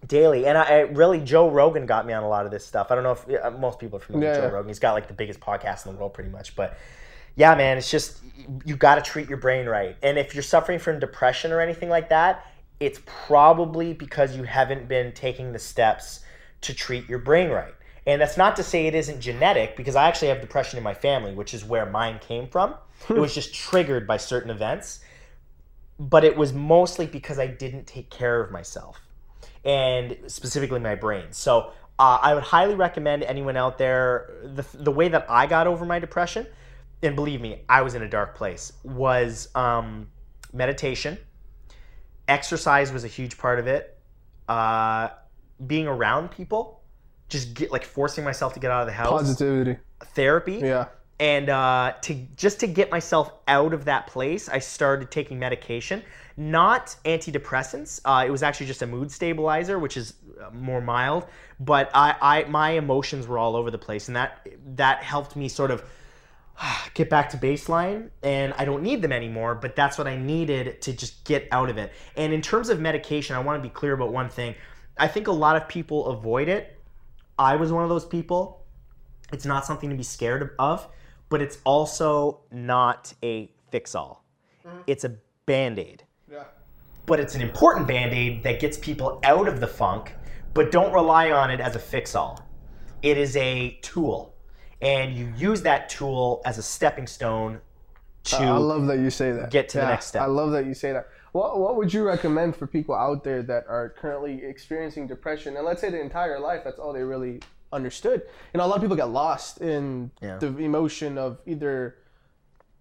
[0.07, 2.87] Daily, and I, I really Joe Rogan got me on a lot of this stuff.
[2.91, 4.53] I don't know if yeah, most people are familiar Yeah, with Joe yeah.
[4.53, 4.69] Rogan.
[4.69, 6.55] He's got like the biggest podcast in the world, pretty much.
[6.55, 6.77] But
[7.35, 8.19] yeah, man, it's just
[8.65, 9.95] you got to treat your brain right.
[10.01, 12.45] And if you're suffering from depression or anything like that,
[12.79, 16.21] it's probably because you haven't been taking the steps
[16.61, 17.73] to treat your brain right.
[18.05, 20.93] And that's not to say it isn't genetic, because I actually have depression in my
[20.93, 22.75] family, which is where mine came from.
[23.03, 23.13] Hmm.
[23.13, 25.01] it was just triggered by certain events
[25.99, 29.01] but it was mostly because I didn't take care of myself
[29.67, 31.25] and specifically my brain.
[31.31, 35.67] So uh, I would highly recommend anyone out there the, the way that I got
[35.67, 36.47] over my depression,
[37.03, 40.07] and believe me, I was in a dark place, was um,
[40.53, 41.17] meditation.
[42.27, 43.99] Exercise was a huge part of it.
[44.47, 45.09] Uh,
[45.65, 46.81] being around people,
[47.27, 49.09] just get like forcing myself to get out of the house.
[49.09, 49.77] Positivity.
[50.13, 50.85] Therapy Yeah.
[51.19, 56.03] And uh, to just to get myself out of that place, I started taking medication,
[56.35, 57.99] not antidepressants.
[58.05, 61.25] Uh, it was actually just a mood stabilizer, which is uh, more mild.
[61.59, 65.49] But I, I, my emotions were all over the place, and that that helped me
[65.49, 65.83] sort of
[66.93, 70.81] get back to baseline and I don't need them anymore, but that's what I needed
[70.81, 71.91] to just get out of it.
[72.15, 74.55] And in terms of medication, I want to be clear about one thing.
[74.97, 76.79] I think a lot of people avoid it.
[77.37, 78.65] I was one of those people.
[79.31, 80.87] It's not something to be scared of,
[81.29, 84.25] but it's also not a fix all.
[84.65, 84.77] Mm-hmm.
[84.87, 86.43] It's a band aid Yeah.
[87.05, 90.13] but it's an important band aid that gets people out of the funk,
[90.53, 92.41] but don't rely on it as a fix all.
[93.01, 94.35] It is a tool,
[94.81, 97.61] and you use that tool as a stepping stone
[98.25, 98.35] to.
[98.37, 99.51] I love that you say that.
[99.51, 100.21] get to the next step.
[100.21, 101.07] I love that you say that.
[101.31, 105.65] What What would you recommend for people out there that are currently experiencing depression, and
[105.65, 107.39] let's say the entire life that's all they really
[107.71, 108.21] understood?
[108.53, 110.37] You know, a lot of people get lost in Yeah.
[110.37, 111.95] the emotion of either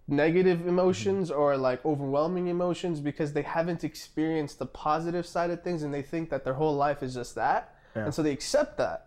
[0.09, 5.83] negative emotions or like overwhelming emotions because they haven't experienced the positive side of things
[5.83, 9.07] and they think that their whole life is just that and so they accept that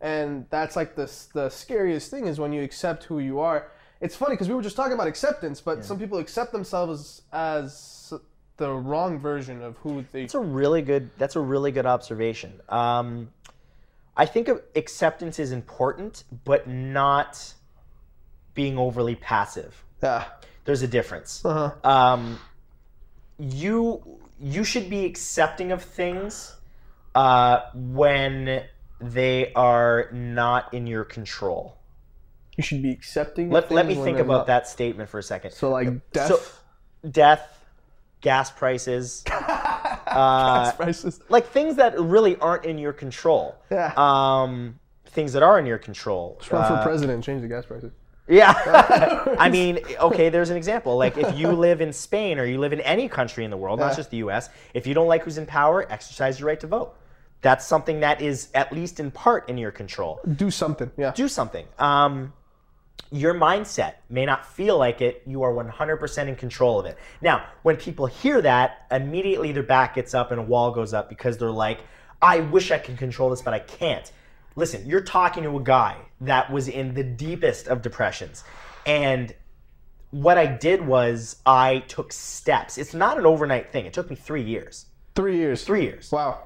[0.00, 3.66] and that's like the the scariest thing is when you accept who you are
[4.00, 8.14] it's funny because we were just talking about acceptance but some people accept themselves as
[8.56, 11.10] the wrong version of who they That's a really good.
[11.16, 12.58] That's a really good observation.
[12.68, 13.30] Um,
[14.18, 17.54] I think acceptance is important, but not
[18.54, 19.84] being overly passive.
[20.02, 20.24] yeah
[20.64, 21.44] There's a difference.
[21.44, 22.38] uh-huh um,
[23.38, 24.02] you
[24.40, 26.54] you should be accepting of things
[27.14, 28.64] uh, when
[29.00, 31.76] they are not in your control.
[32.56, 34.46] you should be accepting Let, let me think about not.
[34.48, 35.52] that statement for a second.
[35.52, 36.40] so like death So-
[37.08, 37.64] Death,
[38.20, 39.22] gas prices,
[40.64, 43.54] gas prices like things that really aren't in your control.
[43.70, 46.40] yeah Um, things that are in your control.
[46.50, 47.92] run Uh, for president change the gas prices
[48.28, 48.52] Yeah.
[49.38, 50.96] I mean, okay, there's an example.
[50.98, 53.78] Like if you live in Spain or you live in any country in the world,
[53.80, 56.66] not just the US, if you don't like who's in power, exercise your right to
[56.66, 56.94] vote.
[57.40, 60.20] That's something that is at least in part in your control.
[60.36, 61.66] do something yeah Do something.
[61.78, 62.32] Um,
[63.10, 65.22] your mindset may not feel like it.
[65.26, 66.98] You are 100% in control of it.
[67.20, 71.08] Now, when people hear that, immediately their back gets up and a wall goes up
[71.08, 71.80] because they're like,
[72.20, 74.10] I wish I could control this, but I can't.
[74.56, 78.44] Listen, you're talking to a guy that was in the deepest of depressions.
[78.84, 79.34] And
[80.10, 82.76] what I did was I took steps.
[82.76, 83.86] It's not an overnight thing.
[83.86, 84.86] It took me three years.
[85.14, 86.42] three years Three years wow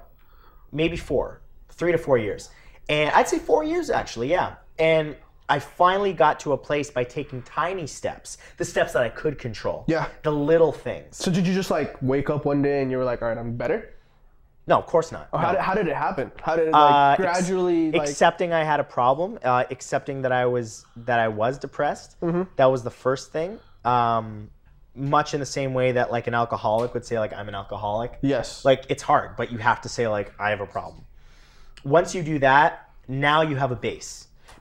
[0.73, 2.51] maybe four, three to four years.
[2.88, 4.57] And I'd say four years actually, yeah.
[4.79, 5.15] And
[5.53, 9.38] I finally got to a place by taking tiny steps, the steps that I could
[9.38, 9.85] control.
[9.87, 10.07] Yeah.
[10.23, 11.17] The little things.
[11.25, 13.38] so did you just like wake up one day and you were like all right
[13.38, 13.79] i'm better
[14.71, 15.25] No, of course not.
[15.33, 16.31] Or how, did, how did it happen?
[16.47, 20.23] How did it Uh, like ex- gradually like accepting I had a problem, uh, accepting
[20.25, 20.69] that I was
[21.09, 22.11] that I was depressed.
[22.21, 22.43] Mm-hmm.
[22.61, 23.51] That was the first thing.
[23.85, 24.51] Um,
[24.95, 28.11] much in the same way that like an alcoholic would say like I'm an alcoholic.
[28.35, 31.03] yes like it's hard but you have to say like i have a problem
[31.99, 32.71] once you do that
[33.09, 34.12] now you have a base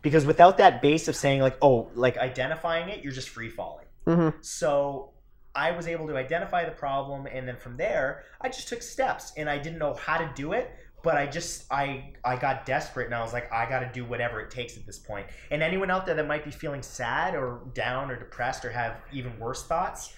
[0.01, 3.85] because without that base of saying like oh like identifying it you're just free falling
[4.07, 4.33] Mhm.
[4.41, 5.11] so
[5.53, 9.33] i was able to identify the problem and then from there i just took steps
[9.37, 10.71] and i didn't know how to do it
[11.03, 14.03] but i just i i got desperate and i was like i got to do
[14.05, 17.35] whatever it takes at this point and anyone out there that might be feeling sad
[17.35, 20.13] or down or depressed or have even worse thoughts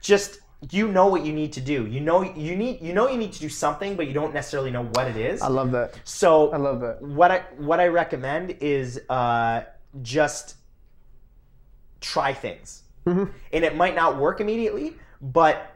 [0.00, 1.86] just you know what you need to do.
[1.86, 4.70] You know you need you know you need to do something, but you don't necessarily
[4.70, 5.42] know what it is.
[5.42, 5.98] I love that.
[6.04, 7.02] So I love that.
[7.02, 9.62] what I what I recommend is uh,
[10.02, 10.56] just
[12.00, 13.30] try things, Mhm.
[13.52, 15.68] and it might not work immediately, but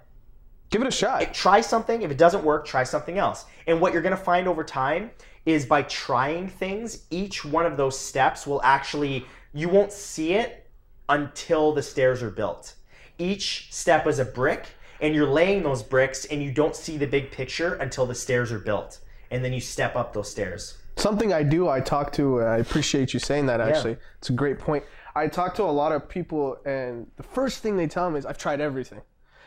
[0.70, 1.32] Give it a shot.
[1.32, 2.02] try something.
[2.02, 3.44] If it doesn't work, try something else.
[3.66, 5.10] And what you're going to find over time
[5.44, 10.68] is by trying things, each one of those steps will actually, you won't see it
[11.08, 12.74] until the stairs are built.
[13.18, 14.66] Each step is a brick,
[15.00, 18.52] and you're laying those bricks, and you don't see the big picture until the stairs
[18.52, 19.00] are built.
[19.30, 20.78] And then you step up those stairs.
[20.96, 23.96] Something I do, I talk to, I appreciate you saying that actually.
[24.18, 24.84] It's a great point.
[25.14, 28.26] I talk to a lot of people, and the first thing they tell me is,
[28.26, 29.00] I've tried everything.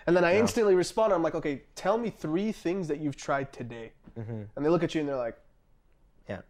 [0.08, 3.54] And then I instantly respond, I'm like, okay, tell me three things that you've tried
[3.54, 3.92] today.
[4.18, 4.42] Mm-hmm.
[4.56, 5.38] And they look at you and they're like,
[6.28, 6.42] Yeah.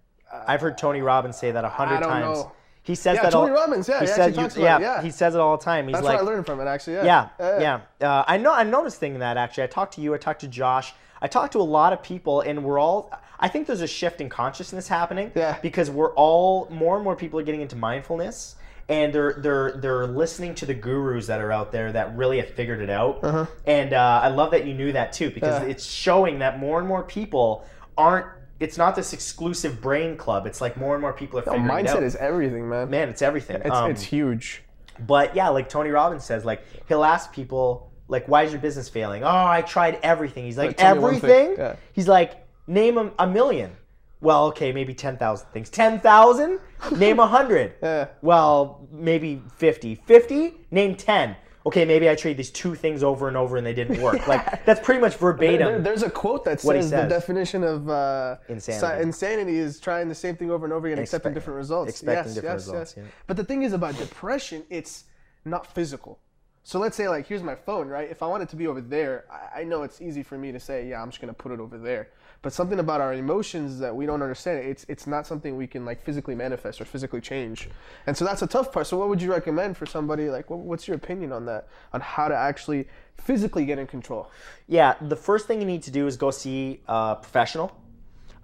[0.48, 2.40] I've heard Tony Robbins say that a hundred times.
[2.40, 2.52] know.
[2.84, 4.78] He says Yeah, that Tony all, Robbins, yeah, He he says you- talks about yeah,
[4.78, 5.02] it, yeah.
[5.04, 5.88] he says it all the time.
[5.88, 6.96] He's that's like, what I learned from it actually.
[6.96, 7.30] Yeah.
[7.40, 7.80] Yeah, Yeah.
[8.00, 8.12] yeah.
[8.20, 8.54] Uh, I know.
[8.54, 9.64] I noticed thing that actually.
[9.64, 10.14] I talked to you.
[10.14, 10.94] I talked to Josh.
[11.22, 13.12] I talked to a lot of people, and we're all.
[13.40, 15.32] I think there's a shift in consciousness happening.
[15.36, 15.58] Yeah.
[15.62, 18.56] Because we're all more and more people are getting into mindfulness,
[18.88, 22.50] and they're they're they're listening to the gurus that are out there that really have
[22.50, 23.20] figured it out.
[23.24, 23.46] Uh-huh.
[23.68, 26.88] And uh, I love that you knew that too, because it's showing that more and
[26.88, 27.66] more people
[27.98, 28.26] aren't.
[28.60, 30.46] It's not this exclusive brain club.
[30.46, 31.86] It's like more and more people are figuring out.
[31.86, 32.90] mindset is everything, man.
[32.90, 33.62] Man, it's everything.
[33.64, 34.64] It's, Um, it's huge.
[35.08, 38.90] but yeah, like Tony Robbins says, like he'll ask people, like, "Why is your business
[38.90, 40.44] failing?" Oh, I tried everything.
[40.46, 41.30] He's like, Like, tell me one thing.
[41.32, 41.56] everything.
[41.58, 41.76] Yeah.
[41.94, 43.72] He's like, name a, a million.
[44.22, 45.70] Well, okay, maybe 10,000 things.
[45.70, 46.60] 10,000?
[46.98, 47.74] Name 100.
[47.82, 48.08] Yeah.
[48.22, 49.96] Well, maybe 50.
[49.96, 50.58] 50?
[50.72, 51.38] Name 10.
[51.66, 54.26] Okay, maybe I trade these two things over and over and they didn't work.
[54.28, 55.84] Like that's pretty much There- verbatim.
[55.84, 58.98] there's a quote that he says, the definition of uh, Insanity.
[58.98, 61.90] si- insanity is trying the same thing over and over again, accepting Expect- different results.
[61.92, 63.04] expecting yes, different yes, results, yes.
[63.06, 63.12] yeah.
[63.28, 65.06] But the thing is about depression, it's
[65.46, 66.20] not physical.
[66.64, 68.10] So let's say like here's my phone, right?
[68.10, 70.52] If I want it to be over there, I, I know it's easy for me
[70.52, 72.10] to say, yeah, I'm just gonna put it over there.
[72.42, 75.84] But something about our emotions that we don't understand, it's it's not something we can
[75.84, 77.70] like physically manifest or physically change.
[78.08, 78.88] And so that's a tough part.
[78.88, 81.68] So what would you recommend for somebody like what, what's your opinion on that?
[81.92, 84.32] On how to actually physically get in control?
[84.68, 87.76] Yeah, the first thing you need to do is go see a professional.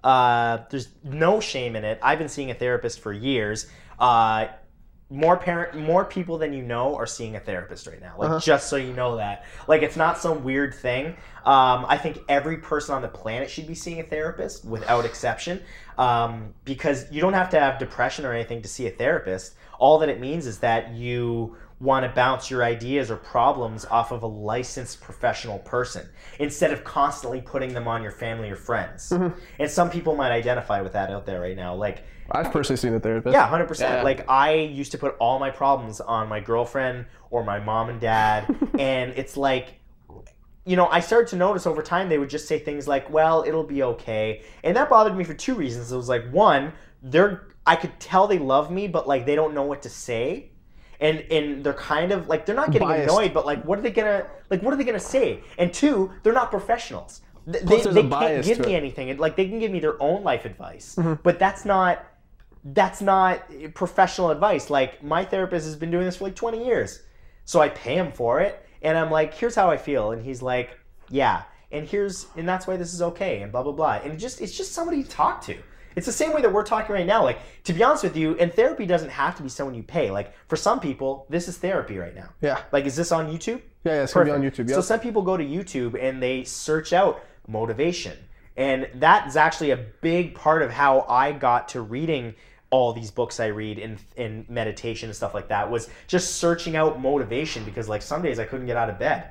[0.04, 1.98] Uh, there's no shame in it.
[2.02, 3.66] I've been seeing a therapist for years.
[3.98, 4.48] Uh,
[5.08, 8.14] more parent, more people than you know are seeing a therapist right now.
[8.18, 11.16] Like just so you know that, like it's not some weird thing.
[11.44, 15.62] Um, I think every person on the planet should be seeing a therapist without exception,
[15.96, 19.54] um, because you don't have to have depression or anything to see a therapist.
[19.78, 24.10] All that it means is that you want to bounce your ideas or problems off
[24.10, 26.08] of a licensed professional person
[26.38, 29.10] instead of constantly putting them on your family or friends.
[29.10, 29.38] Mm-hmm.
[29.58, 31.74] And some people might identify with that out there right now.
[31.74, 33.32] Like, I've personally seen a therapist.
[33.32, 33.98] yeah, hundred percent.
[33.98, 34.02] Yeah.
[34.02, 38.00] Like I used to put all my problems on my girlfriend or my mom and
[38.00, 39.74] dad, and it's like,
[40.64, 43.44] you know, I started to notice over time they would just say things like, "Well,
[43.46, 45.92] it'll be okay," and that bothered me for two reasons.
[45.92, 49.54] It was like, one, they're I could tell they love me, but like they don't
[49.54, 50.50] know what to say.
[51.00, 53.10] And, and they're kind of like they're not getting Biased.
[53.12, 55.40] annoyed, but like what are they gonna like what are they gonna say?
[55.58, 57.20] And two, they're not professionals.
[57.50, 58.78] Th- They, Plus they a can't bias give to me it.
[58.78, 59.08] anything.
[59.08, 61.14] It- Like they can give me their own life advice, mm-hmm.
[61.22, 62.04] but that's not
[62.64, 63.42] that's not
[63.74, 64.70] professional advice.
[64.70, 67.02] Like my therapist has been doing this for like 20 years.
[67.44, 70.10] So I pay him for it and I'm like, here's how I feel.
[70.12, 70.76] And he's like,
[71.08, 71.42] yeah.
[71.70, 74.00] And here's and that's why this is okay and blah blah blah.
[74.02, 75.56] And it just it's just somebody to talk to.
[75.96, 77.24] It's the same way that we're talking right now.
[77.24, 80.10] Like to be honest with you, and therapy doesn't have to be someone you pay.
[80.10, 82.28] Like for some people, this is therapy right now.
[82.40, 82.60] Yeah.
[82.70, 83.62] Like is this on YouTube?
[83.84, 84.42] Yeah, yeah, it's gonna be on.
[84.42, 84.68] YouTube.
[84.70, 88.16] So some people go to YouTube and they search out motivation.
[88.56, 92.34] And that is actually a big part of how I got to reading
[92.70, 96.76] all these books I read in in meditation and stuff like that was just searching
[96.76, 99.30] out motivation because like some days I couldn't get out of bed.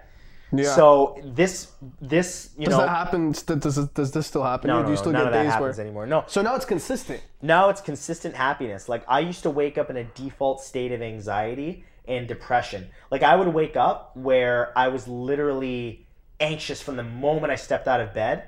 [0.51, 0.75] Yeah.
[0.75, 3.31] So this this you does know that happen?
[3.31, 4.67] Does, does, does this still happen?
[4.67, 5.85] no, no, do you no, still none get of that days happens where?
[5.85, 6.05] anymore.
[6.05, 7.21] No, So now it's consistent.
[7.41, 8.87] now it's consistent happiness.
[8.87, 12.89] Like I used to wake up in a default state of anxiety and depression.
[13.11, 16.05] Like I would wake up where I was literally
[16.39, 18.43] anxious from the moment I stepped out of bed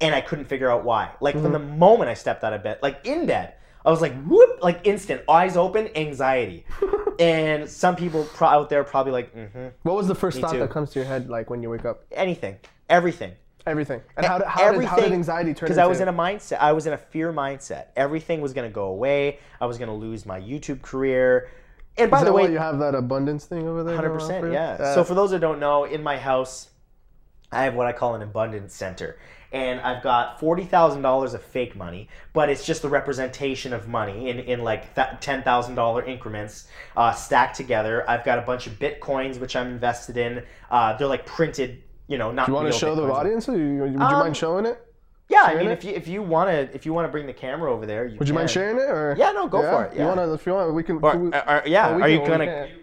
[0.00, 1.12] and I couldn't figure out why.
[1.20, 1.52] Like from mm-hmm.
[1.52, 4.80] the moment I stepped out of bed, like in bed, I was like whoop, like
[4.84, 6.66] instant, eyes open, anxiety.
[7.18, 10.58] and some people pro- out there probably like, mm-hmm, What was the first thought too.
[10.60, 12.04] that comes to your head like when you wake up?
[12.12, 12.56] anything,
[12.88, 13.32] everything.
[13.64, 14.00] Everything.
[14.16, 15.78] And how did, how did, how did anxiety turn because?
[15.78, 16.58] I was in a mindset.
[16.58, 17.86] I was in a fear mindset.
[17.94, 19.38] Everything was going to go away.
[19.60, 21.48] I was going to lose my YouTube career.
[21.96, 23.94] And by Is the that way, why you have that abundance thing over there?
[23.94, 24.46] hundred on for percent.
[24.46, 24.52] you?
[24.52, 24.94] yeah.
[24.94, 26.70] So for those that don't know, in my house,
[27.52, 29.16] I have what I call an abundance center,
[29.52, 33.88] and I've got forty thousand dollars of fake money, but it's just the representation of
[33.88, 38.08] money in in like th- ten thousand dollar increments uh, stacked together.
[38.08, 40.42] I've got a bunch of bitcoins which I'm invested in.
[40.70, 42.46] Uh, they're like printed, you know, not.
[42.46, 43.48] Do you want to show the audience?
[43.48, 44.84] Or you, would you Um, mind showing it?
[45.28, 45.72] Yeah, I mean, it?
[45.72, 48.06] if you if you want to if you want to bring the camera over there,
[48.06, 48.82] you Would you mind sharing it?
[48.90, 50.06] Or Yeah, no, go for it, You yeah.
[50.06, 50.32] want to?
[50.34, 50.98] If you want, we can.
[51.02, 52.78] Or, we, are- yeah, oh, we are you can- we gonna can-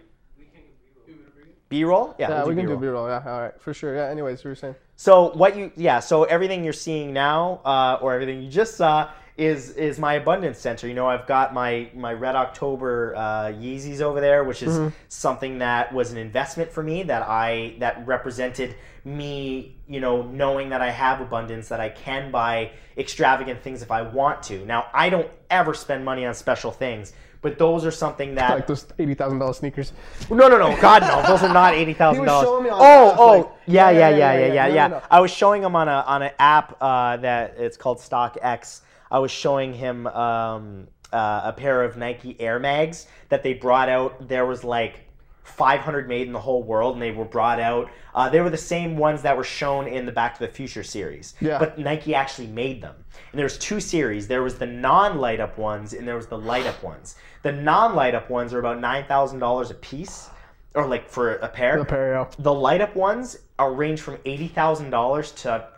[1.70, 2.14] B-roll?
[2.18, 3.06] Yeah, Yeah, we can do B-roll.
[3.06, 3.08] B-roll.
[3.08, 3.94] Yeah, all right, for sure.
[3.94, 4.08] Yeah.
[4.10, 4.74] Anyways, you were saying?
[4.96, 9.08] So what you yeah, so everything you're seeing now, uh, or everything you just saw,
[9.38, 10.86] is is my abundance center.
[10.86, 15.60] You know, I've got my my Red October uh, Yeezys over there, which is something
[15.60, 20.82] that was an investment for me that I that represented me, you know, knowing that
[20.82, 24.66] I have abundance, that I can buy extravagant things if I want to.
[24.66, 28.66] Now, I don't ever spend money on special things, but those are something that Like
[28.66, 29.92] those eighty thousand dollars sneakers.
[30.30, 30.76] no, no, no.
[30.80, 31.22] God, no.
[31.26, 32.84] Those are not eighty thousand He was showing me dollars.
[32.86, 34.66] Oh, oh, like- yeah, yeah, yeah, yeah, yeah, yeah, yeah, yeah.
[34.74, 35.06] yeah, No, no, no.
[35.10, 38.80] I was showing him on a on an app uh, that it's called StockX.
[39.10, 43.88] I was showing him um, uh, a pair of Nike Air Mags that they brought
[43.88, 44.28] out.
[44.28, 45.00] There was like
[45.42, 47.90] 500 made in the whole world, and they were brought out.
[48.14, 50.82] Uh, they were the same ones that were shown in the Back to the Future
[50.82, 51.34] series.
[51.40, 51.58] Yeah.
[51.58, 52.94] But Nike actually made them.
[53.32, 54.28] And there's two series.
[54.28, 57.16] There was the non-light up ones, and there was the light up ones.
[57.42, 60.30] The non-light up ones are about nine thousand dollars a piece,
[60.74, 61.78] or like for a pair.
[61.78, 62.30] The Perio.
[62.38, 65.68] The light up ones are range from eighty thousand dollars to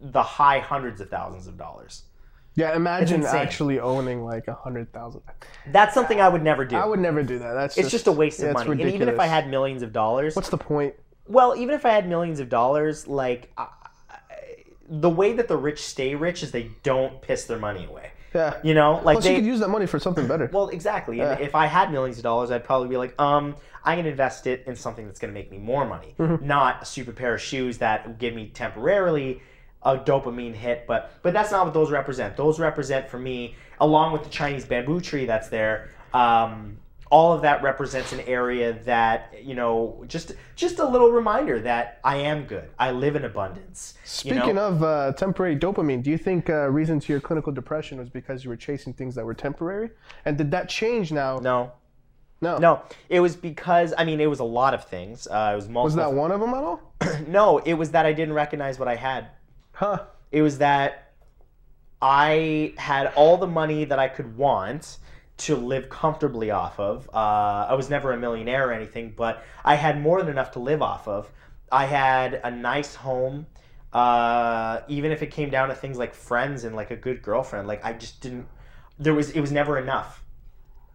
[0.00, 2.02] the high hundreds of thousands of dollars.
[2.56, 3.36] Yeah, imagine insane.
[3.36, 5.20] actually owning like a hundred thousand.
[5.70, 6.74] That's something I would never do.
[6.76, 7.52] I would never do that.
[7.52, 8.82] That's it's just a waste of it's money.
[8.82, 10.94] And even if I had millions of dollars, what's the point?
[11.28, 13.68] well, even if I had millions of dollars, like I,
[14.88, 18.10] the way that the rich stay rich is they don't piss their money away.
[18.34, 18.56] Yeah.
[18.62, 20.48] You know, like Plus, they you could use that money for something better.
[20.52, 21.18] well, exactly.
[21.18, 21.38] Yeah.
[21.38, 24.64] if I had millions of dollars, I'd probably be like, um, I can invest it
[24.66, 26.46] in something that's gonna make me more money, Mm-hmm.
[26.46, 29.42] not a stupid pair of shoes that give me temporarily
[29.86, 30.86] a dopamine hit.
[30.86, 32.36] But but that's not what those represent.
[32.36, 35.90] Those represent for me, along with the Chinese bamboo tree that's there.
[36.12, 36.78] Um,
[37.08, 42.00] all of that represents an area that you know, just just a little reminder that
[42.02, 42.68] I am good.
[42.80, 43.94] I live in abundance.
[44.24, 44.40] you know?
[44.40, 48.10] Speaking of uh, temporary dopamine, do you think uh, reason to your clinical depression was
[48.10, 49.90] because you were chasing things that were temporary?
[50.24, 51.38] And did that change now?
[51.38, 51.72] no,
[52.40, 52.58] No.
[52.58, 55.28] no, it was because I mean, it was a lot of things.
[55.28, 55.84] Uh, it was multiple.
[55.84, 56.80] Was that one of them at all?
[57.28, 59.28] No, it was that I didn't recognize what I had.
[59.76, 60.04] Huh.
[60.32, 61.12] It was that
[62.00, 64.96] I had all the money that I could want
[65.38, 67.10] to live comfortably off of.
[67.12, 70.60] Uh, I was never a millionaire or anything, but I had more than enough to
[70.60, 71.30] live off of.
[71.70, 73.46] I had a nice home.
[73.92, 77.68] Uh, even if it came down to things like friends and like a good girlfriend,
[77.68, 78.46] like I just didn't.
[78.98, 80.24] There was it was never enough.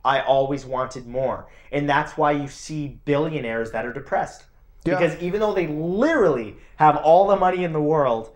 [0.04, 4.46] I always wanted more, and that's why you see billionaires that are depressed.
[4.86, 4.98] Yeah.
[4.98, 8.36] Because even though they literally have all the money in the world,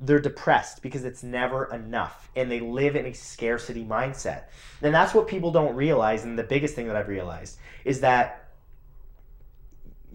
[0.00, 4.44] they're depressed because it's never enough and they live in a scarcity mindset.
[4.80, 6.24] And that's what people don't realize.
[6.24, 8.48] And the biggest thing that I've realized is that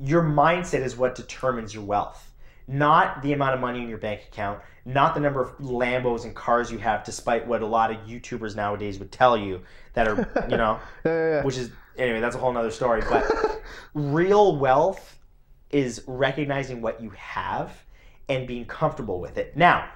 [0.02, 2.32] your mindset is what determines your wealth,
[2.68, 6.36] not the amount of money in your bank account, not the number of Lambos and
[6.36, 9.62] cars you have, despite what a lot of YouTubers nowadays would tell you
[9.94, 11.44] that are, you know, Yeah, yeah, yeah.
[11.44, 13.04] which is, anyway, that's a whole nother story.
[13.08, 13.62] But
[13.94, 15.20] real wealth
[15.70, 17.85] is recognizing what you have
[18.30, 19.56] and being comfortable with it.
[19.56, 19.90] Now,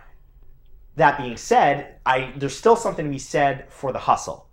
[0.95, 4.47] that being said, I there's still something to be said for the hustle.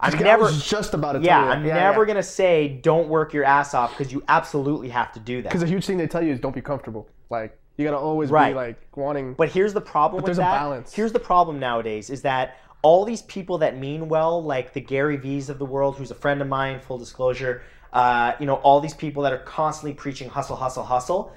[0.00, 1.40] I'm I never just about tell yeah.
[1.40, 5.42] I'm never gonna say don't work your ass off because you absolutely have to do
[5.42, 5.48] that.
[5.48, 7.08] Because a huge thing they tell you is don't be comfortable.
[7.30, 8.50] Like you gotta always Right.
[8.50, 9.34] be like wanting.
[9.34, 10.58] But here's the problem with there's a that.
[10.58, 10.92] balance.
[10.94, 15.16] Here's the problem nowadays is that all these people that mean well, like the Gary
[15.16, 17.62] V's of the world, who's a friend of mine, full disclosure,
[17.92, 21.32] uh, you know, all these people that are constantly preaching hustle, hustle, hustle.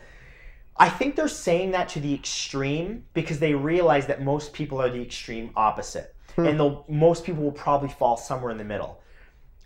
[0.78, 4.90] I think they're saying that to the extreme because they realize that most people are
[4.90, 6.16] the extreme opposite.
[6.36, 6.46] Hmm.
[6.46, 9.02] And they'll, most people will probably fall somewhere in the middle.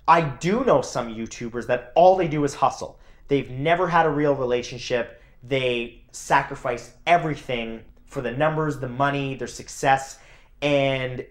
[0.08, 3.00] I do know some YouTubers that all they do is hustle.
[3.28, 5.22] They've never had a real relationship.
[5.44, 10.20] They sacrifice everything for the numbers, the money, their success,
[10.62, 11.26] and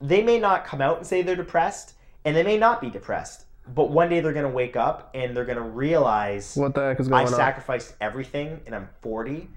[0.00, 1.94] they may not come out and say they're depressed,
[2.24, 3.46] and they may not be depressed.
[3.74, 6.80] But one day they're going to wake up and they're going to realize what the
[6.80, 7.32] heck is I going on?
[7.32, 9.48] sacrificed everything and I'm 40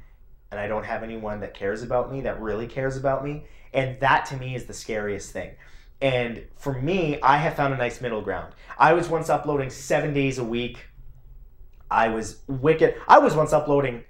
[0.51, 3.45] and I don't have anyone that cares about me, that really cares about me.
[3.73, 5.51] And that to me is the scariest thing.
[5.99, 8.53] And for me, I have found a nice middle ground.
[8.77, 10.85] I was once uploading seven days a week.
[11.89, 12.95] I was wicked.
[13.07, 14.03] I was once uploading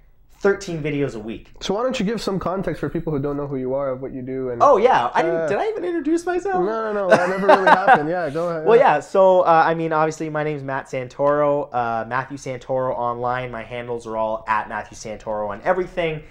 [0.44, 1.52] 13 videos a week.
[1.62, 3.92] So why don't you give some context for people who don't know who you are
[3.92, 5.10] of what you do and Oh, yeah.
[5.14, 6.66] I didn't, Uh, did I even introduce myself?
[6.66, 8.10] No, no, no, that never really happened.
[8.10, 8.66] Yeah, go ahead.
[8.66, 9.00] Well, yeah.
[9.00, 11.70] So, uh, I mean, obviously, my name's Matt Santoro.
[11.74, 13.52] Uh, Matthew Santoro online.
[13.52, 16.22] My handles are all at Matthew Santoro on everything.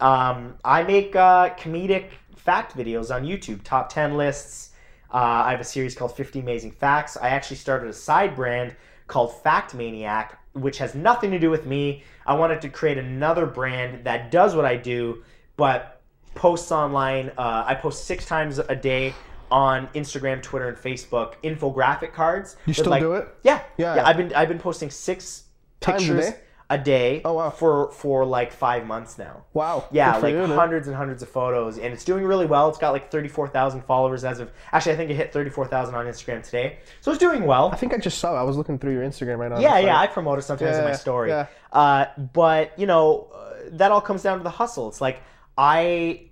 [0.00, 4.70] Um, I make uh, comedic fact videos on YouTube, top 10 lists.
[5.12, 7.16] Uh, I have a series called 50 Amazing Facts.
[7.16, 8.74] I actually started a side brand
[9.06, 12.02] called Fact Maniac, which has nothing to do with me.
[12.26, 15.22] I wanted to create another brand that does what I do,
[15.56, 16.00] but
[16.34, 17.30] posts online.
[17.36, 19.14] Uh, I post six times a day
[19.50, 21.34] on Instagram, Twitter, and Facebook.
[21.44, 22.56] Infographic cards.
[22.66, 23.28] You still like- do it?
[23.42, 23.96] Yeah, Yeah.
[23.96, 24.06] yeah.
[24.06, 25.44] I've been I've been posting six
[25.80, 26.40] Times a pictures day?
[26.70, 27.20] A day.
[27.24, 27.50] Oh, wow.
[27.50, 29.44] For for like five months now.
[29.52, 29.86] Wow.
[29.90, 32.68] Yeah, like you, hundreds and hundreds of photos, and it's doing really well.
[32.68, 35.50] It's got like thirty four thousand followers as of actually, I think it hit thirty
[35.50, 37.70] four thousand on Instagram today, so it's doing well.
[37.72, 38.34] I think I just saw.
[38.34, 38.38] it.
[38.40, 39.58] I was looking through your Instagram right now.
[39.60, 41.28] Yeah, yeah, I promote it sometimes in my story.
[41.30, 41.46] yeah.
[41.72, 44.88] Uh, but you know, uh, that all comes down to the hustle.
[44.88, 45.22] It's like
[45.58, 46.30] I,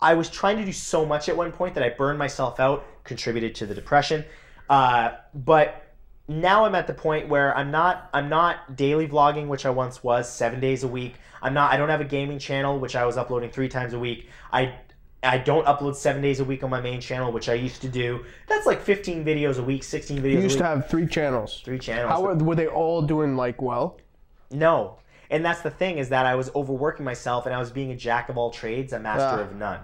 [0.00, 2.84] I was trying to do so much at one point that I burned myself out,
[3.04, 4.24] contributed to the depression.
[4.70, 5.83] Uh, but
[6.28, 10.02] now I'm at the point where I'm not, I'm not daily vlogging, which I once
[10.02, 11.14] was, seven days a week.
[11.42, 13.98] I'm not, I don't have a gaming channel, which I was uploading three times a
[13.98, 14.28] week.
[14.52, 14.74] I
[15.22, 17.88] I don't upload seven days a week on my main channel, which I used to
[17.88, 18.24] do.
[18.46, 21.62] That's like 15 videos a week, 16 videos You used to have three channels.
[21.64, 22.10] three channels.
[22.10, 23.98] How were, were they all doing like well?
[24.50, 24.98] No.
[25.30, 27.96] And that's the thing is that I was overworking myself and I was being a
[27.96, 29.44] jack of all trades, a master Ah.
[29.44, 29.80] of none.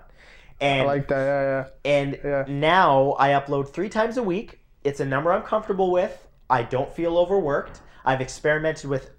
[0.60, 1.24] And I like that.
[1.24, 1.90] Yeah, yeah.
[1.90, 2.44] and yeah.
[2.46, 4.60] now I upload 3 times a week.
[4.84, 6.26] It's a number I'm comfortable with.
[6.50, 7.80] I don't feel overworked.
[8.04, 9.12] I've experimented with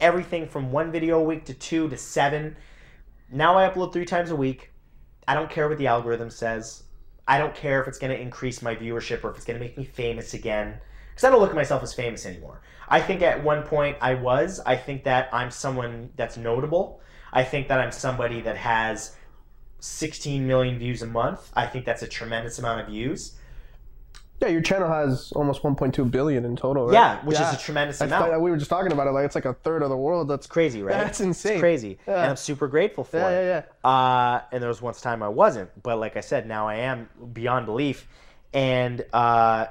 [0.00, 2.56] everything from one video a week to 2 to 7.
[3.30, 4.70] Now I upload 3 times a week.
[5.26, 6.84] I don't care what the algorithm says.
[7.26, 9.64] I don't care if it's going to increase my viewership or if it's going to
[9.64, 10.78] make me famous again.
[11.10, 12.60] Because I don't look at myself as famous anymore.
[12.88, 14.60] I think at one point I was.
[14.64, 17.00] I think that I'm someone that's notable.
[17.32, 19.16] I think that I'm somebody that has
[19.80, 21.50] 16 million views a month.
[21.54, 23.36] I think that's a tremendous amount of views.
[24.40, 26.92] Yeah, your channel has almost 1.2 billion in total, right?
[26.92, 28.32] Yeah, which is a tremendous That's amount.
[28.32, 29.12] like- we were just talking about it.
[29.12, 30.28] Like it's like a third of the world.
[30.28, 30.92] That's crazy, right?
[30.92, 31.52] That's insane.
[31.54, 32.20] It's crazy, Yeah.
[32.20, 33.44] and I'm super grateful for Yeah, it.
[33.46, 33.90] yeah, yeah.
[33.90, 36.74] Uh, and there was once a time I wasn't, but like I said, now I
[36.76, 38.06] am beyond belief.
[38.52, 39.66] And uh,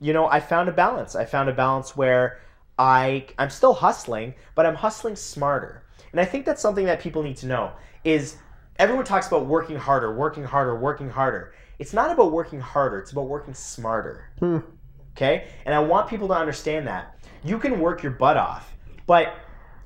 [0.00, 1.14] you know, I found a balance.
[1.16, 2.38] I found a balance where
[2.78, 5.84] I I'm still hustling, but I'm hustling smarter.
[6.12, 7.72] And I think that's something that people need to know
[8.04, 8.36] is
[8.78, 11.54] everyone talks about working harder, working harder, working harder.
[11.82, 14.30] It's not about working harder, it's about working smarter.
[14.38, 14.58] Hmm.
[15.16, 15.48] Okay?
[15.66, 17.18] And I want people to understand that.
[17.42, 18.72] You can work your butt off,
[19.08, 19.34] but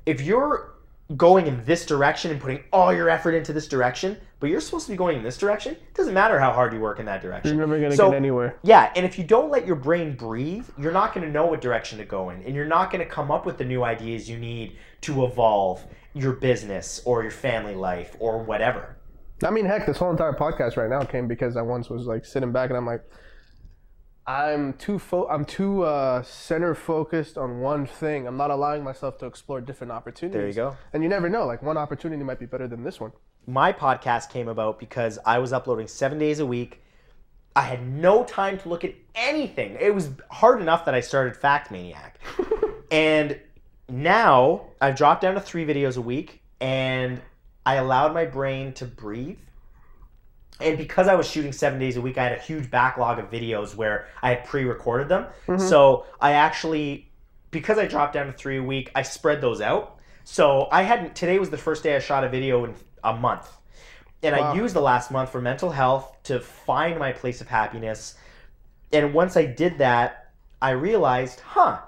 [0.05, 0.75] if you're
[1.15, 4.85] going in this direction and putting all your effort into this direction, but you're supposed
[4.85, 7.23] to be going in this direction, it doesn't matter how hard you work in that
[7.23, 7.57] direction.
[7.57, 8.57] You're never gonna So- get anywhere.
[8.61, 11.61] Yeah, and if you don't let your brain breathe, you're not going to know what
[11.61, 14.29] direction to go in, and you're not going to come up with the new ideas
[14.29, 15.83] you need to evolve
[16.13, 18.96] your business or your family life or whatever.
[19.43, 22.25] I mean, heck, this whole entire podcast right now came because I once was like
[22.25, 23.03] sitting back and I'm like,
[24.25, 28.27] I'm too fo- I'm too uh, center focused on one thing.
[28.27, 30.55] I'm not allowing myself to explore different opportunities.
[30.55, 30.77] There you go.
[30.91, 31.45] And you never know.
[31.45, 33.11] Like one opportunity might be better than this one.
[33.45, 36.81] my podcast came about because I was uploading seven days a week.
[37.55, 39.77] I had no time to look at anything.
[39.79, 42.19] It was hard enough that I started Fact Maniac.
[42.91, 43.39] and
[43.89, 47.21] now I've dropped down to three videos a week and
[47.67, 49.39] I allowed my brain to breathe.
[50.61, 53.29] And because I was shooting seven days a week, I had a huge backlog of
[53.29, 55.25] videos where I had pre recorded them.
[55.47, 55.67] Mm-hmm.
[55.67, 57.09] So I actually,
[57.51, 59.99] because I dropped down to three a week, I spread those out.
[60.23, 63.51] So I hadn't, today was the first day I shot a video in a month.
[64.23, 68.15] And I used the last month for mental health to find my place of happiness.
[68.93, 71.79] And once I did that, I realized, huh,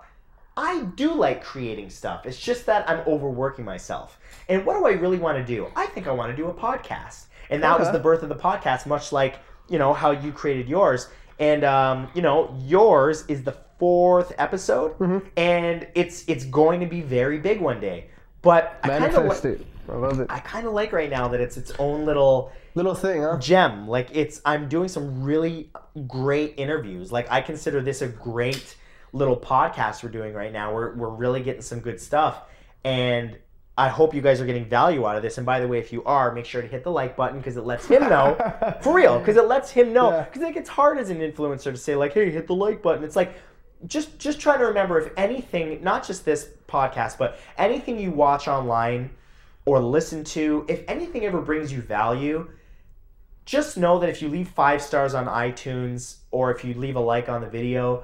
[0.59, 2.25] I do like creating stuff.
[2.25, 4.19] It's just that I'm overworking myself.
[4.49, 5.67] And what do I really want to do?
[5.73, 7.27] I think I want to do a podcast.
[7.49, 9.39] And that was the birth of the podcast, much like,
[9.69, 11.07] you know, how you created yours.
[11.39, 14.95] And um, you know, yours is the fourth episode,
[15.37, 18.09] and it's it's going to be very big one day.
[18.41, 19.45] But I kind of Manifest.
[19.87, 20.27] I love it.
[20.29, 23.37] I kind of like right now that it's its own little Little thing, huh?
[23.39, 23.87] gem.
[23.87, 25.71] Like it's I'm doing some really
[26.07, 27.11] great interviews.
[27.11, 28.75] Like I consider this a great
[29.11, 30.73] little podcast we're doing right now.
[30.73, 32.41] We're we're really getting some good stuff.
[32.83, 33.37] And
[33.77, 35.37] I hope you guys are getting value out of this.
[35.37, 37.55] And by the way, if you are, make sure to hit the like button because
[37.55, 38.35] it lets him know.
[38.81, 40.11] for real, because it lets him know.
[40.11, 40.23] Yeah.
[40.23, 43.03] Because like it's hard as an influencer to say like, "Hey, hit the like button."
[43.03, 43.35] It's like
[43.87, 48.47] just just try to remember if anything, not just this podcast, but anything you watch
[48.47, 49.11] online
[49.65, 52.49] or listen to, if anything ever brings you value,
[53.45, 56.99] just know that if you leave five stars on iTunes or if you leave a
[56.99, 58.03] like on the video,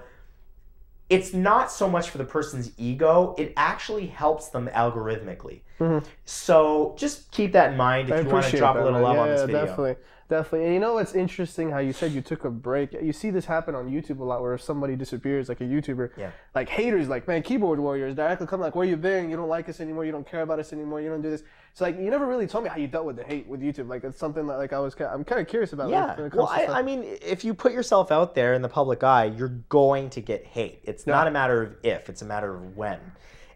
[1.09, 5.61] it's not so much for the person's ego, it actually helps them algorithmically.
[5.79, 6.05] Mm-hmm.
[6.25, 9.01] So just keep that in mind if I you want to drop that, a little
[9.01, 9.65] love yeah, on this yeah, video.
[9.65, 9.95] Definitely,
[10.29, 10.65] definitely.
[10.65, 11.71] And you know what's interesting?
[11.71, 12.93] How you said you took a break.
[12.93, 16.11] You see this happen on YouTube a lot, where if somebody disappears, like a YouTuber,
[16.17, 16.31] Yeah.
[16.53, 19.29] like haters, like man, keyboard warriors, directly come like, where you been?
[19.29, 20.05] You don't like us anymore.
[20.05, 21.01] You don't care about us anymore.
[21.01, 21.43] You don't do this.
[21.71, 23.87] It's like you never really told me how you dealt with the hate with YouTube.
[23.89, 25.89] Like it's something that like I was, I'm kind of curious about.
[25.89, 26.15] like, Yeah.
[26.15, 26.79] when it comes Well, to I.
[26.79, 30.21] I mean, if you put yourself out there in the public eye, you're going to
[30.21, 30.81] get hate.
[30.83, 32.99] It's not a matter of if; it's a matter of when.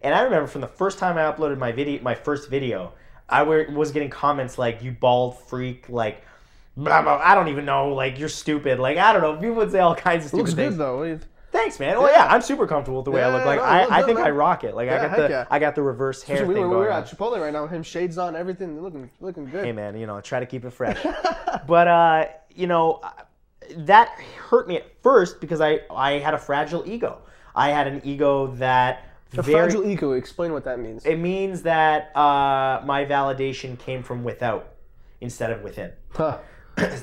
[0.02, 2.94] And I remember from the first time I uploaded my video, my first video,
[3.28, 6.24] I were, was getting comments like "you bald freak," like
[6.84, 7.22] blah blah.
[7.24, 9.36] I don't even know, like you're stupid, like I don't know.
[9.36, 10.78] People would say all kinds of it looks stupid things.
[10.78, 11.04] good though.
[11.04, 11.20] You-
[11.52, 11.98] Thanks, man.
[11.98, 13.44] Well, yeah, I'm super comfortable with the way I look.
[13.44, 14.20] Like no, I, I think.
[14.20, 14.76] I rock it.
[14.76, 15.46] Like I got the yeah.
[15.50, 17.02] I got the reverse hair we, thing we going were on.
[17.02, 19.66] at Chipotle right now with him shades on, everything looking looking good.
[19.66, 21.04] Hey man, you know, try to keep it fresh.
[21.68, 23.02] but uh, you know,
[23.78, 27.18] that hurt me at first because I I had a fragile ego.
[27.56, 29.06] I had an ego that
[29.36, 30.12] A very fragile ego.
[30.12, 31.04] Explain what that means.
[31.04, 34.74] it means that uh, my validation came from without
[35.20, 35.92] instead of within.
[36.14, 36.38] Huh.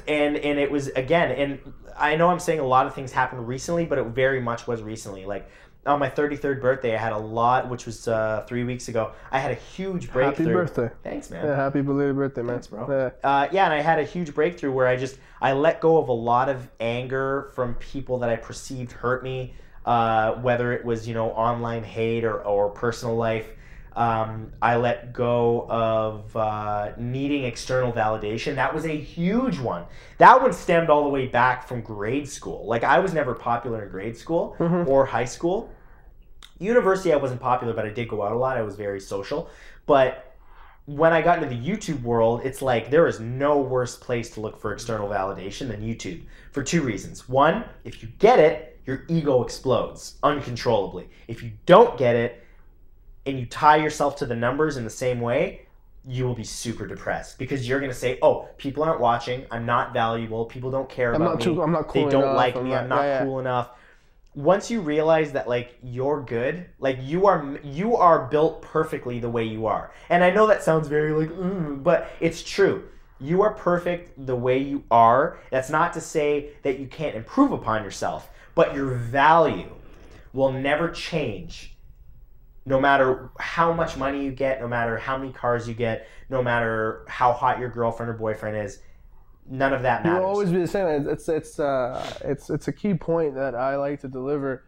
[0.08, 3.48] And and it was again and I know I'm saying a lot of things happened
[3.48, 5.24] recently, but it very much was recently.
[5.24, 5.48] Like
[5.86, 9.12] on my 33rd birthday, I had a lot, which was uh, three weeks ago.
[9.30, 10.46] I had a huge breakthrough.
[10.46, 10.90] Happy birthday.
[11.02, 11.44] Thanks, man.
[11.44, 12.56] Yeah, happy belated birthday, man.
[12.56, 12.86] Thanks, bro.
[12.88, 13.28] Yeah.
[13.28, 16.08] Uh, yeah, and I had a huge breakthrough where I just I let go of
[16.08, 19.54] a lot of anger from people that I perceived hurt me,
[19.84, 23.48] uh, whether it was you know online hate or or personal life.
[23.96, 28.54] Um, I let go of uh, needing external validation.
[28.54, 29.86] That was a huge one.
[30.18, 32.66] That one stemmed all the way back from grade school.
[32.66, 34.54] Like I was never popular in grade school
[34.86, 35.70] or high school.
[36.58, 38.58] University, I wasn't popular, but I did go out a lot.
[38.58, 39.48] I was very social.
[39.86, 40.36] But
[40.84, 44.40] when I got into the YouTube world, it's like there is no worse place to
[44.40, 46.22] look for external validation than YouTube
[46.52, 47.28] for two reasons.
[47.28, 51.08] One, if you get it, your ego explodes uncontrollably.
[51.28, 52.45] If you don't get it
[53.26, 55.62] and you tie yourself to the numbers in the same way,
[56.08, 59.44] you will be super depressed because you're going to say, "Oh, people aren't watching.
[59.50, 60.44] I'm not valuable.
[60.44, 61.44] People don't care I'm about me.
[61.44, 62.70] too- I'm not cool they don't enough, like I'm me.
[62.70, 63.24] not- I'm not yeah, yeah.
[63.24, 63.70] cool enough."
[64.36, 69.30] Once you realize that like you're good, like you are you are built perfectly the
[69.30, 69.90] way you are.
[70.10, 72.84] And I know that sounds very like "Ooh," but it's true.
[73.18, 75.38] You are perfect the way you are.
[75.50, 79.70] That's not to say that you can't improve upon yourself, but your value
[80.34, 81.75] will never change
[82.66, 86.42] no matter how much money you get, no matter how many cars you get, no
[86.42, 88.80] matter how hot your girlfriend or boyfriend is,
[89.48, 90.18] none of that matters.
[90.18, 91.08] You'll always be the same.
[91.08, 94.64] It's it's uh it's it's a key point that I like to deliver.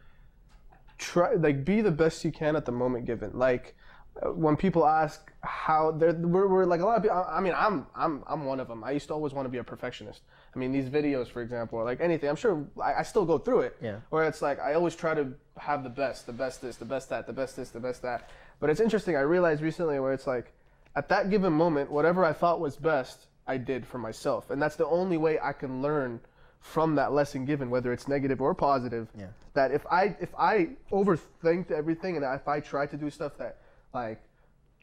[0.97, 3.37] Try like be the best you can at the moment given.
[3.37, 3.75] Like
[4.23, 7.25] when people ask how they're we're, we're like a lot of people.
[7.29, 8.83] I mean I'm I'm I'm one of them.
[8.83, 10.23] I used to always want to be a perfectionist.
[10.55, 12.29] I mean these videos for example or like anything.
[12.29, 13.77] I'm sure I, I still go through it.
[13.81, 13.97] Yeah.
[14.11, 17.09] Where it's like I always try to have the best, the best this, the best
[17.11, 18.31] that, the best this, the best that.
[18.61, 19.17] But it's interesting.
[19.17, 20.53] I realized recently where it's like
[20.97, 24.77] at that given moment, whatever I thought was best, I did for myself, and that's
[24.77, 26.21] the only way I can learn
[26.61, 29.09] from that lesson given, whether it's negative or positive.
[29.17, 29.29] Yeah.
[29.55, 33.59] That if I if I overthink everything, and if I try to do stuff that
[33.95, 34.23] like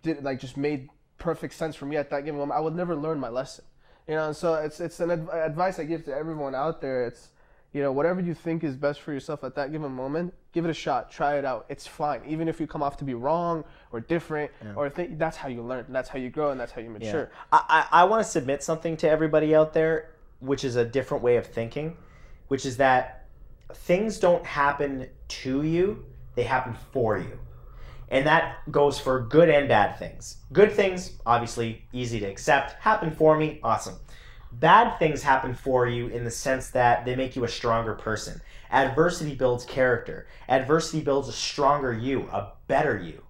[0.03, 2.95] did like just made perfect sense for me at that given moment, I would never
[2.95, 3.65] learn my lesson.
[4.07, 7.05] You know, and so it's it's an adv- advice I give to everyone out there.
[7.07, 7.29] It's
[7.73, 10.69] you know whatever you think is best for yourself at that given moment, give it
[10.69, 11.65] a shot, try it out.
[11.69, 15.37] It's fine, even if you come off to be wrong or different, or think that's
[15.37, 17.31] how you learn, and that's how you grow, and that's how you mature.
[17.51, 21.23] I, I, I want to submit something to everybody out there, which is a different
[21.23, 21.97] way of thinking,
[22.47, 23.25] which is that
[23.73, 27.39] things don't happen to you, they happen for you.
[28.09, 30.37] And that goes for good and bad things.
[30.53, 32.73] Good things, obviously, easy to accept.
[32.73, 33.95] Happen for me, awesome.
[34.51, 38.39] Bad things happen for you in the sense that they make you a stronger person.
[38.71, 40.27] Adversity builds character.
[40.47, 43.21] Adversity builds a stronger you, a better you.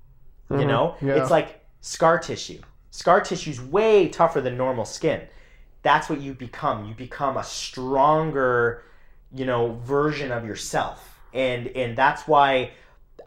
[0.50, 0.68] You mm-hmm.
[0.68, 0.96] know?
[1.02, 1.16] yeah.
[1.16, 2.62] It's like scar tissue.
[2.92, 5.22] Scar tissue is way tougher than normal skin.
[5.82, 6.86] That's what you become.
[6.86, 8.84] You become a stronger,
[9.34, 11.20] you know, version of yourself.
[11.34, 12.72] And and that's why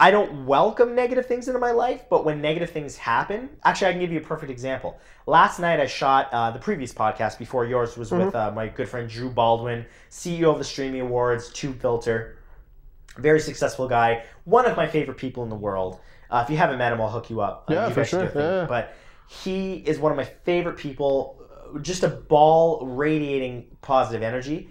[0.01, 3.93] I don't welcome negative things into my life, but when negative things happen, actually, I
[3.93, 4.99] can give you a perfect example.
[5.27, 8.89] Last night, I shot uh, the previous podcast before yours was with uh, my good
[8.89, 12.35] friend Drew Baldwin, CEO of the Streamy Awards, Tubefilter,
[13.17, 15.99] very successful guy, one of my favorite people in the world.
[16.31, 17.65] Uh, if you haven't met him, I'll hook you up.
[17.69, 18.67] Uh, Yeah, you for guys should do sure, yeah.
[18.67, 18.95] But
[19.27, 21.43] he is one of my favorite people,
[21.75, 24.71] uh, just a ball radiating positive energy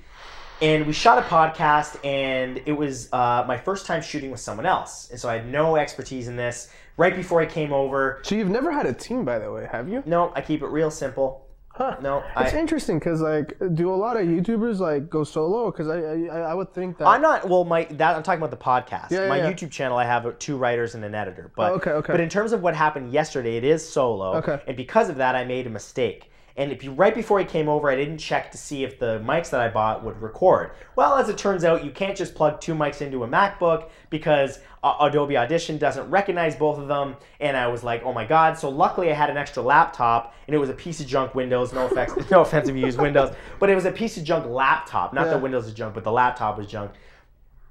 [0.62, 4.66] and we shot a podcast and it was uh, my first time shooting with someone
[4.66, 8.36] else and so i had no expertise in this right before i came over So
[8.36, 10.04] you've never had a team, by the way, have you?
[10.06, 11.96] no i keep it real simple Huh.
[12.02, 15.70] no It's I, interesting because like, do a lot of YouTubers like go solo?
[15.70, 16.00] Because I,
[16.36, 17.08] I I would think that.
[17.08, 19.52] i'm not well my that i'm talking about the podcast Yeah, yeah, my yeah.
[19.54, 22.14] youtube channel i have two writers and an editor but Oh, okay, okay.
[22.14, 24.60] but in terms of what happened yesterday it is solo Okay.
[24.68, 27.70] and because of that i made a mistake and if you right before he came
[27.70, 30.72] over, I didn't check to see if the mics that I bought would record.
[30.96, 34.60] Well, as it turns out, you can't just plug two mics into a MacBook because
[34.84, 37.16] uh, Adobe Audition doesn't recognize both of them.
[37.40, 38.58] And I was like, oh my god!
[38.58, 41.74] So luckily, I had an extra laptop, and it was a piece of junk Windows.
[41.74, 44.48] No offense, no offense if you use Windows, but it was a piece of junk
[44.48, 45.14] laptop.
[45.14, 45.34] Not Yeah.
[45.34, 46.92] that Windows is junk, but the laptop was junk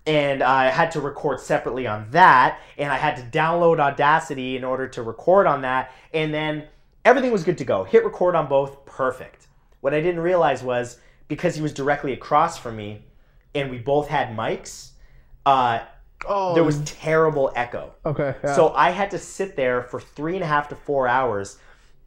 [0.07, 4.62] and I had to record separately on that, and I had to download Audacity in
[4.62, 6.68] order to record on that, and then
[7.07, 7.84] everything was good to go.
[7.84, 9.46] Hit record on both, perfect.
[9.80, 10.98] What I didn't realize was
[11.28, 13.04] because he was directly across from me,
[13.54, 14.90] and we both had mics,
[15.46, 15.80] uh,
[16.28, 17.94] oh, there was terrible echo.
[18.04, 18.34] okay.
[18.42, 18.54] Yeah.
[18.54, 21.59] So I had to sit there for three and a half to four hours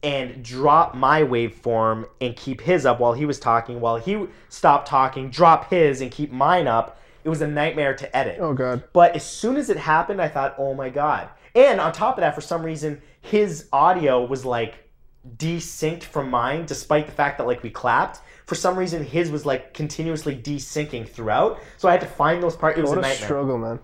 [0.03, 4.87] and drop my waveform and keep his up while he was talking, while he stopped
[4.87, 6.99] talking, drop his and keep mine up.
[7.23, 8.37] It was a nightmare to edit.
[8.39, 8.83] oh god.
[8.93, 11.29] But as soon as it happened, I thought, oh my God.
[11.55, 14.88] And on top of that, for some reason, his audio was like
[15.37, 18.21] desynced from mine, despite the fact that like we clapped.
[18.45, 21.59] For some reason, his was like continuously desyncing throughout.
[21.77, 22.77] So I had to find those parts.
[22.77, 23.27] It was What a a nightmare.
[23.27, 23.79] struggle, man.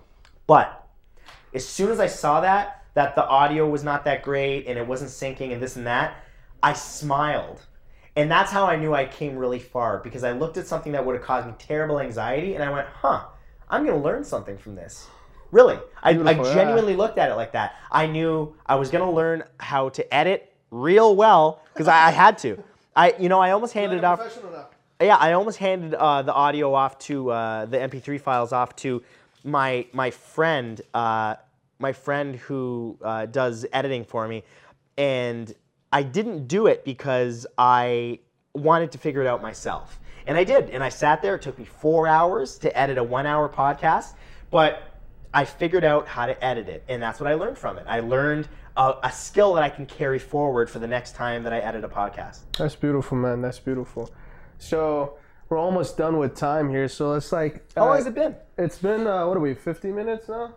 [0.46, 0.86] But
[1.54, 4.86] as soon as I saw that, that the audio was not that great and it
[4.86, 6.16] wasn't syncing and this and that,
[6.62, 7.60] I smiled.
[8.16, 11.04] And that's how I knew I came really far because I looked at something that
[11.04, 13.26] would have caused me terrible anxiety and I went, huh,
[13.68, 15.06] I'm going to learn something from this.
[15.52, 15.78] Really.
[16.02, 17.76] I, I genuinely looked at it like that.
[17.90, 22.10] I knew I was going to learn how to edit real well because I, I
[22.10, 22.62] had to.
[22.96, 24.20] I, you know, I almost handed it off.
[25.00, 29.02] Yeah, I almost handed uh, the audio off to uh, the MP3 files off to
[29.44, 31.36] my my friend, uh,
[31.78, 34.42] my friend who uh, does editing for me,
[34.96, 35.54] and
[35.92, 38.20] I didn't do it because I
[38.54, 41.34] wanted to figure it out myself, and I did, and I sat there.
[41.34, 44.14] It took me four hours to edit a one-hour podcast,
[44.50, 44.82] but
[45.34, 47.84] I figured out how to edit it, and that's what I learned from it.
[47.86, 51.52] I learned a, a skill that I can carry forward for the next time that
[51.52, 52.40] I edit a podcast.
[52.58, 53.40] That's beautiful, man.
[53.42, 54.10] That's beautiful.
[54.58, 55.18] So
[55.48, 56.88] we're almost done with time here.
[56.88, 58.34] So it's like How long uh, has it been?
[58.58, 59.54] It's been uh, what are we?
[59.54, 60.54] 50 minutes now.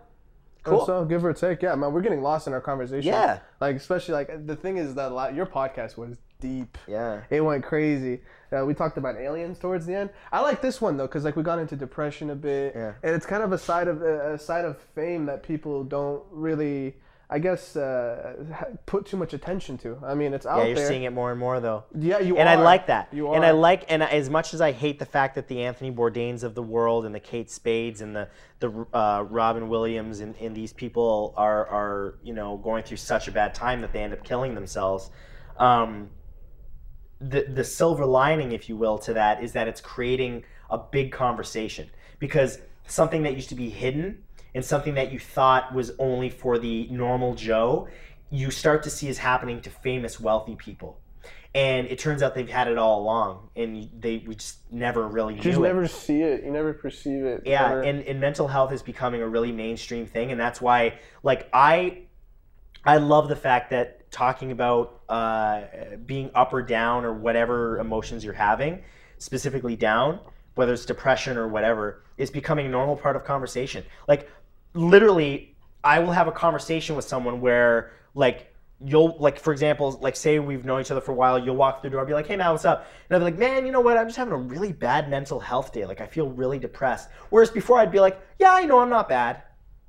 [0.64, 0.86] Cool.
[0.86, 1.62] So, give or take.
[1.62, 3.08] Yeah, man, we're getting lost in our conversation.
[3.08, 3.40] Yeah.
[3.62, 6.78] Like especially like the thing is that la- your podcast was deep.
[6.88, 7.22] Yeah.
[7.30, 8.22] It went crazy.
[8.52, 10.10] Uh, we talked about aliens towards the end.
[10.32, 12.94] I like this one though because like we got into depression a bit, Yeah.
[13.04, 16.96] and it's kind of a side of a side of fame that people don't really,
[17.32, 20.00] I guess, uh, put too much attention to.
[20.04, 20.64] I mean, it's out there.
[20.64, 20.88] Yeah, you're there.
[20.88, 21.84] seeing it more and more though.
[21.96, 22.54] Yeah, you and are.
[22.54, 23.10] I like that.
[23.12, 23.36] You are.
[23.36, 26.44] And I like, and as much as I hate the fact that the Anthony Bourdains
[26.44, 30.56] of the world and the Kate Spades and the the uh, Robin Williams and, and
[30.56, 34.14] these people are are you know going through such a bad time that they end
[34.14, 35.12] up killing themselves.
[35.58, 36.10] Um,
[37.22, 41.12] the the silver lining, if you will, to that is that it's creating a big
[41.12, 44.24] conversation because something that used to be hidden
[44.56, 47.88] and something that you thought was only for the normal Joe,
[48.30, 51.00] you start to see is happening to famous, wealthy people.
[51.56, 55.34] And it turns out they've had it all along, and they we just never really
[55.34, 55.62] You knew just it.
[55.64, 56.44] never see it.
[56.44, 57.42] You never perceive it.
[57.44, 61.00] Yeah, Never- and, and mental health is becoming a really mainstream thing, and that's why,
[61.24, 62.04] like, I,
[62.86, 65.62] I love the fact that talking about uh,
[66.06, 68.84] being up or down or whatever emotions you're having,
[69.18, 70.20] specifically down,
[70.54, 73.84] whether it's depression or whatever, is becoming a normal part of conversation.
[74.08, 74.30] Like,
[74.74, 78.50] literally, I will have a conversation with someone where, like,
[78.84, 81.82] you'll like for example like say we've known each other for a while you'll walk
[81.82, 82.88] through the door and be like hey man what's up?
[83.10, 83.98] And i'll be like man you know what?
[83.98, 85.86] I'm just having a really bad mental health day.
[85.86, 87.10] Like i feel really depressed.
[87.30, 89.44] Whereas before i'd be like yeah i know i'm not bad.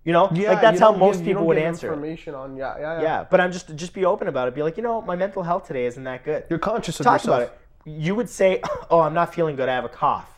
[0.04, 0.30] You know?
[0.32, 1.88] Yeah, like that's how most give- you people would answer.
[1.88, 3.02] Information on yeah, yeah, yeah.
[3.02, 4.54] yeah but i'm just just be open about it.
[4.54, 6.44] Be like you know my mental health today isn't that good.
[6.50, 7.42] You're conscious of talk yourself.
[7.42, 7.52] about
[7.86, 7.92] it.
[8.02, 8.60] You would say
[8.90, 9.68] oh i'm not feeling good.
[9.68, 10.28] I have a cough.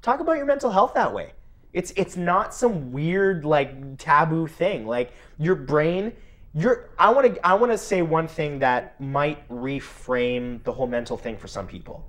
[0.00, 1.32] Talk about your mental health that way
[1.78, 4.84] it's it's not some weird like taboo thing.
[4.84, 6.12] Like your brain
[6.54, 10.88] your i want to i want to say one thing that might reframe the whole
[10.88, 12.04] mental thing for some people.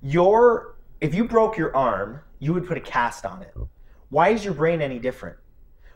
[0.00, 3.54] Your if you broke your arm you would put a cast on it.
[4.08, 5.36] Why is your brain any different?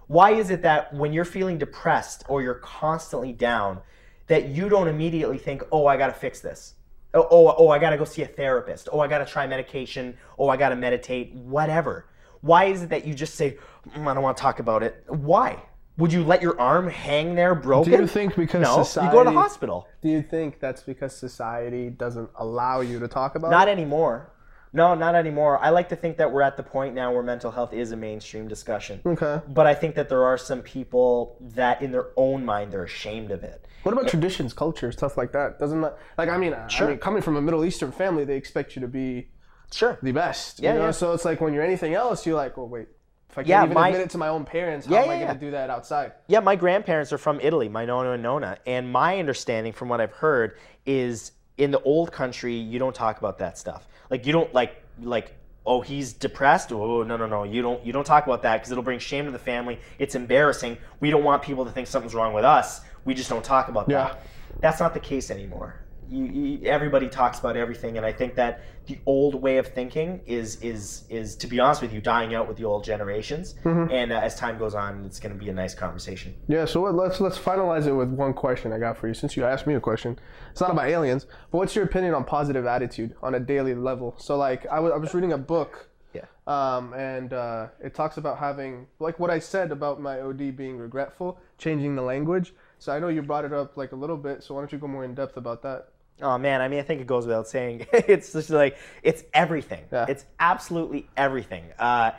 [0.06, 3.80] Why is it that when you're feeling depressed or you're constantly down
[4.26, 6.74] that you don't immediately think oh i gotta fix this
[7.14, 8.88] oh oh, oh i gotta go see a therapist.
[8.92, 10.16] Oh i gotta try medication.
[10.38, 11.32] Oh i gotta meditate.
[11.34, 12.06] Whatever.
[12.40, 13.56] Why is it that you just say
[13.90, 15.62] "Mm, i don't want to talk about it why?
[15.98, 17.92] Would you let your arm hang there broken?
[17.92, 19.08] Do you think because no society?
[19.08, 19.86] you go to the hospital.
[20.00, 23.72] Do you think that's because society doesn't allow you to talk about Not it?
[23.72, 24.32] Not anymore.
[24.74, 25.58] No, not anymore.
[25.58, 27.96] I like to think that we're at the point now where mental health is a
[27.96, 29.00] mainstream discussion.
[29.04, 29.40] Okay.
[29.48, 33.30] But I think that there are some people that, in their own mind, they're ashamed
[33.30, 33.66] of it.
[33.82, 35.58] What about traditions, culture, stuff like that?
[35.58, 38.74] Doesn't that, like I mean, I mean, coming from a Middle Eastern family, they expect
[38.76, 39.28] you to be
[39.72, 39.98] Sure.
[40.02, 40.60] the best.
[40.60, 40.84] Yeah, you know?
[40.86, 40.90] yeah.
[40.92, 42.88] So it's like when you're anything else, you're like, well, wait.
[43.28, 45.10] If I can't Yeah, even my- admit it to my own parents, how Yeah, am
[45.10, 46.12] I yeah, going to do that outside?
[46.28, 48.58] Yeah, my grandparents are from Italy, my Nonno and Nonna.
[48.66, 53.18] And my understanding from what I've heard is in the old country, you don't talk
[53.18, 53.86] about that stuff.
[54.10, 55.34] Like you don't like like
[55.64, 56.72] oh he's depressed.
[56.72, 58.98] Oh, oh no no no you don't you don't talk about that because it'll bring
[58.98, 59.78] shame to the family.
[59.98, 60.78] It's embarrassing.
[61.00, 62.80] We don't want people to think something's wrong with us.
[63.04, 64.04] We just don't talk about Yeah.
[64.04, 64.22] that.
[64.60, 65.76] That's not the case anymore.
[66.12, 70.20] You, you, everybody talks about everything, and I think that the old way of thinking
[70.26, 73.54] is is is to be honest with you, dying out with the old generations.
[73.64, 76.34] And uh, as time goes on, it's going to be a nice conversation.
[76.48, 76.64] Yeah.
[76.64, 79.14] So let's let's finalize it with one question I got for you.
[79.14, 80.18] Since you asked me a question,
[80.50, 84.14] it's not about aliens, but what's your opinion on positive attitude on a daily level?
[84.18, 85.88] So like I was I was reading a book.
[86.12, 86.26] Yeah.
[86.46, 90.76] Um, and uh, it talks about having like what I said about my OD being
[90.76, 92.52] regretful, changing the language.
[92.78, 94.42] So I know you brought it up like a little bit.
[94.42, 95.88] So why don't you go more in depth about that?
[96.22, 97.86] Oh man, I mean, I think it goes without saying.
[97.92, 99.84] it's just like it's everything.
[99.92, 100.06] Yeah.
[100.08, 101.64] It's absolutely everything.
[101.78, 102.12] Uh,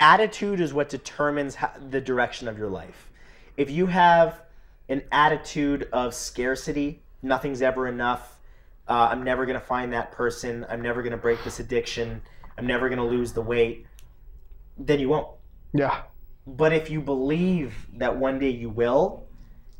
[0.00, 3.10] attitude is what determines how, the direction of your life.
[3.56, 4.42] If you have
[4.88, 8.38] an attitude of scarcity, nothing's ever enough.
[8.88, 10.66] Uh, I'm never gonna find that person.
[10.68, 12.20] I'm never gonna break this addiction.
[12.58, 13.86] I'm never gonna lose the weight.
[14.76, 15.28] Then you won't.
[15.72, 16.02] Yeah.
[16.46, 19.23] But if you believe that one day you will,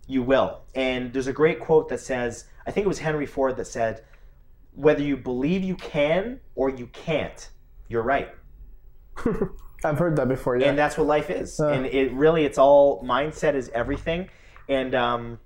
[0.07, 0.63] you will.
[0.75, 4.05] And there's a great quote that says, I think it was Henry Ford that said,
[4.75, 7.49] whether you believe you can or you can't,
[7.89, 8.31] you're right.
[9.85, 10.57] I've heard that before.
[10.57, 10.69] Yeah.
[10.69, 11.61] And that's what life is.
[11.61, 14.31] and it really, it's all mindset is everything.
[14.69, 15.39] And um,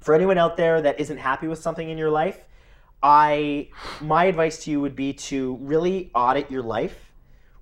[0.00, 2.40] for anyone out there that isn't happy with something in your life,
[3.02, 3.68] I
[4.00, 7.12] my advice to you would be to really audit your life,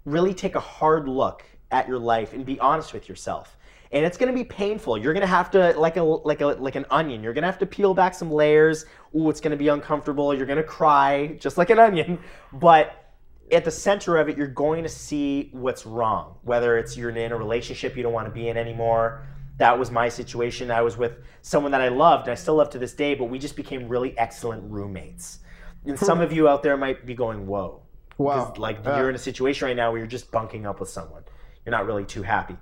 [0.05, 3.57] really take a hard look at your life and be honest with yourself.
[3.93, 4.97] And it's going to be painful.
[4.99, 7.23] You're going to have to like a like a like an onion.
[7.23, 8.87] You're going to have to peel back some layers.
[9.17, 10.33] Ooh, it's going to be uncomfortable.
[10.33, 12.21] You're going to cry just like an onion,
[12.53, 13.13] but
[13.51, 16.37] at the center of it, you're going to see what's wrong.
[16.43, 19.27] Whether it's you're in a relationship you don't want to be in anymore,
[19.59, 20.71] that was my situation.
[20.71, 23.25] I was with someone that I loved, and I still love to this day, but
[23.25, 25.41] we just became really excellent roommates.
[25.85, 26.05] And hmm.
[26.05, 27.83] some of you out there might be going, "Whoa."
[28.19, 28.53] Wow.
[28.57, 28.99] Like Yeah.
[28.99, 31.23] you're in a situation right now where you're just bunking up with someone.
[31.65, 32.57] You're not really too happy.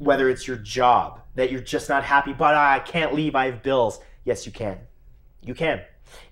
[0.00, 3.34] Whether it's your job that you're just not happy, but I can't leave.
[3.34, 4.00] I have bills.
[4.24, 4.78] Yes, you can.
[5.42, 5.82] You can.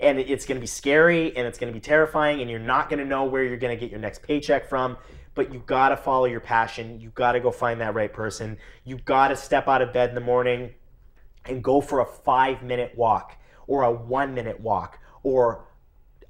[0.00, 2.88] And it's going to be scary and it's going to be terrifying and you're not
[2.88, 4.96] going to know where you're going to get your next paycheck from.
[5.34, 6.98] But you got to follow your passion.
[6.98, 8.56] You got to go find that right person.
[8.84, 10.74] You got to step out of bed in the morning
[11.44, 15.66] and go for a five minute walk or a one minute walk or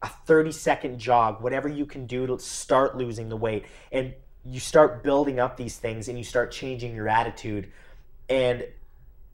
[0.03, 3.65] a 30 second jog, whatever you can do to start losing the weight.
[3.93, 4.15] And
[4.49, 7.71] you start building up these things and you start changing your attitude.
[8.29, 8.67] And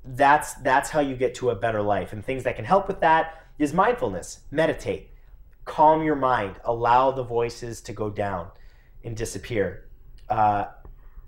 [0.05, 2.13] that's that's how you get to a better life.
[2.13, 5.11] And things that can help with that is mindfulness, meditate,
[5.65, 8.49] calm your mind, allow the voices to go down
[9.05, 9.87] and disappear.
[10.29, 10.65] Uh,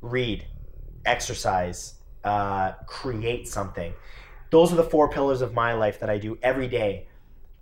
[0.00, 0.46] read,
[1.04, 3.92] exercise, uh, create something.
[4.50, 7.06] Those are the four pillars of my life that I do every day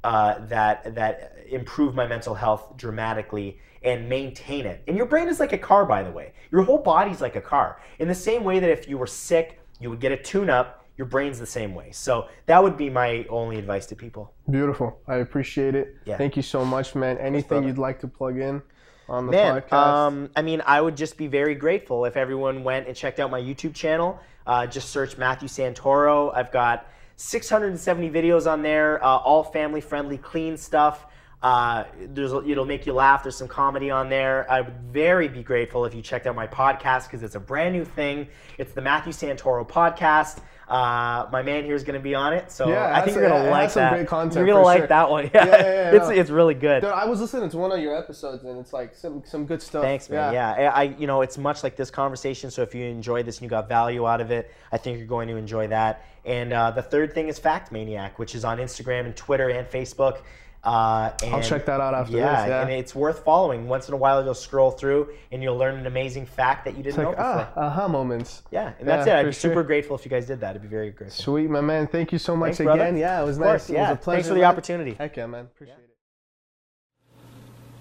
[0.04, 4.82] uh, that that improve my mental health dramatically and maintain it.
[4.88, 6.32] And your brain is like a car, by the way.
[6.50, 7.80] Your whole body's like a car.
[7.98, 10.84] In the same way that if you were sick, you would get a tune-up.
[10.96, 11.90] Your brain's the same way.
[11.90, 14.32] So that would be my only advice to people.
[14.48, 15.00] Beautiful.
[15.08, 15.96] I appreciate it.
[16.04, 16.16] Yeah.
[16.16, 17.18] Thank you so much, man.
[17.18, 18.62] Anything you'd like to plug in
[19.08, 19.72] on the Man, podcast?
[19.72, 23.30] um, I mean, I would just be very grateful if everyone went and checked out
[23.30, 24.20] my YouTube channel.
[24.46, 26.32] Uh, just search Matthew Santoro.
[26.34, 31.06] I've got 670 videos on there, uh, all family friendly, clean stuff.
[31.44, 33.22] Uh, there's it'll make you laugh.
[33.22, 34.50] There's some comedy on there.
[34.50, 37.74] I would very be grateful if you checked out my podcast because it's a brand
[37.74, 38.28] new thing.
[38.56, 40.38] It's the Matthew Santoro podcast.
[40.66, 43.28] Uh, my man here is going to be on it, so Yeah, I think you're
[43.28, 43.92] going to like some that.
[43.92, 44.86] great content you're going to like sure.
[44.86, 45.30] that one.
[45.34, 46.80] Yeah, Yeah, yeah, it's it's really good.
[46.80, 49.60] Dude, I was listening to one of your episodes and it's like some some good
[49.60, 49.82] stuff.
[49.84, 50.32] Thanks, man.
[50.32, 50.50] Yeah.
[50.50, 52.50] I, I, you know, it's much like this conversation.
[52.50, 55.06] So if you enjoyed this and you got value out of it, I think you're
[55.06, 56.06] going to enjoy that.
[56.24, 59.68] And uh, the third thing is Fact Maniac, which is on Instagram and Twitter and
[59.68, 60.22] Facebook.
[60.64, 62.48] Uh, and I'll check that out after yeah, this.
[62.48, 62.62] Yeah.
[62.62, 63.68] and it's worth following.
[63.68, 66.82] Once in a while, you'll scroll through and you'll learn an amazing fact that you
[66.82, 67.48] didn't It's like know before.
[67.56, 68.42] ah, aha moments.
[68.50, 69.18] yeah, and that's yeah, it.
[69.18, 70.54] I'd for be super grateful if you guys did that.
[70.54, 71.22] I'd be very grateful.
[71.22, 71.86] Sweet, my man.
[71.86, 72.80] Thank you so much Thanks, brother.
[72.82, 72.96] again.
[72.96, 73.48] Yeah, it was Of nice.
[73.50, 73.90] course, It yeah.
[73.90, 74.16] was a pleasure.
[74.16, 74.50] Thanks for the man.
[74.50, 74.94] opportunity.
[74.94, 75.44] Heck yeah, man.
[75.44, 75.90] Appreciate it.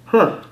[0.05, 0.43] Huh.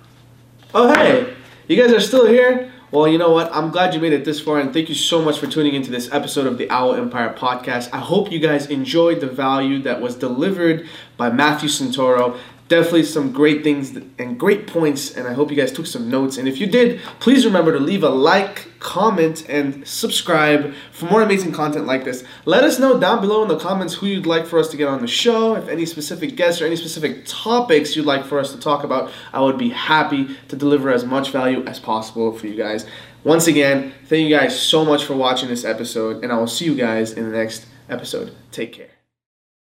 [0.73, 1.33] Oh, hey.
[1.67, 2.71] You guys are still here?
[2.91, 3.49] Well, you know what?
[3.55, 5.89] I'm glad you made it this far, and thank you so much for tuning into
[5.89, 7.87] this episode of the Owl Empire podcast.
[7.93, 12.37] I hope you guys enjoyed the value that was delivered by Matthew Santoro.
[12.71, 16.37] Definitely some great things and great points, and I hope you guys took some notes.
[16.37, 21.21] And if you did, please remember to leave a like, comment, and subscribe for more
[21.21, 22.23] amazing content like this.
[22.45, 24.87] Let us know down below in the comments who you'd like for us to get
[24.87, 28.53] on the show, if any specific guests or any specific topics you'd like for us
[28.53, 29.11] to talk about.
[29.33, 32.85] I would be happy to deliver as much value as possible for you guys.
[33.25, 36.63] Once again, thank you guys so much for watching this episode, and I will see
[36.63, 38.33] you guys in the next episode.
[38.53, 38.90] Take care.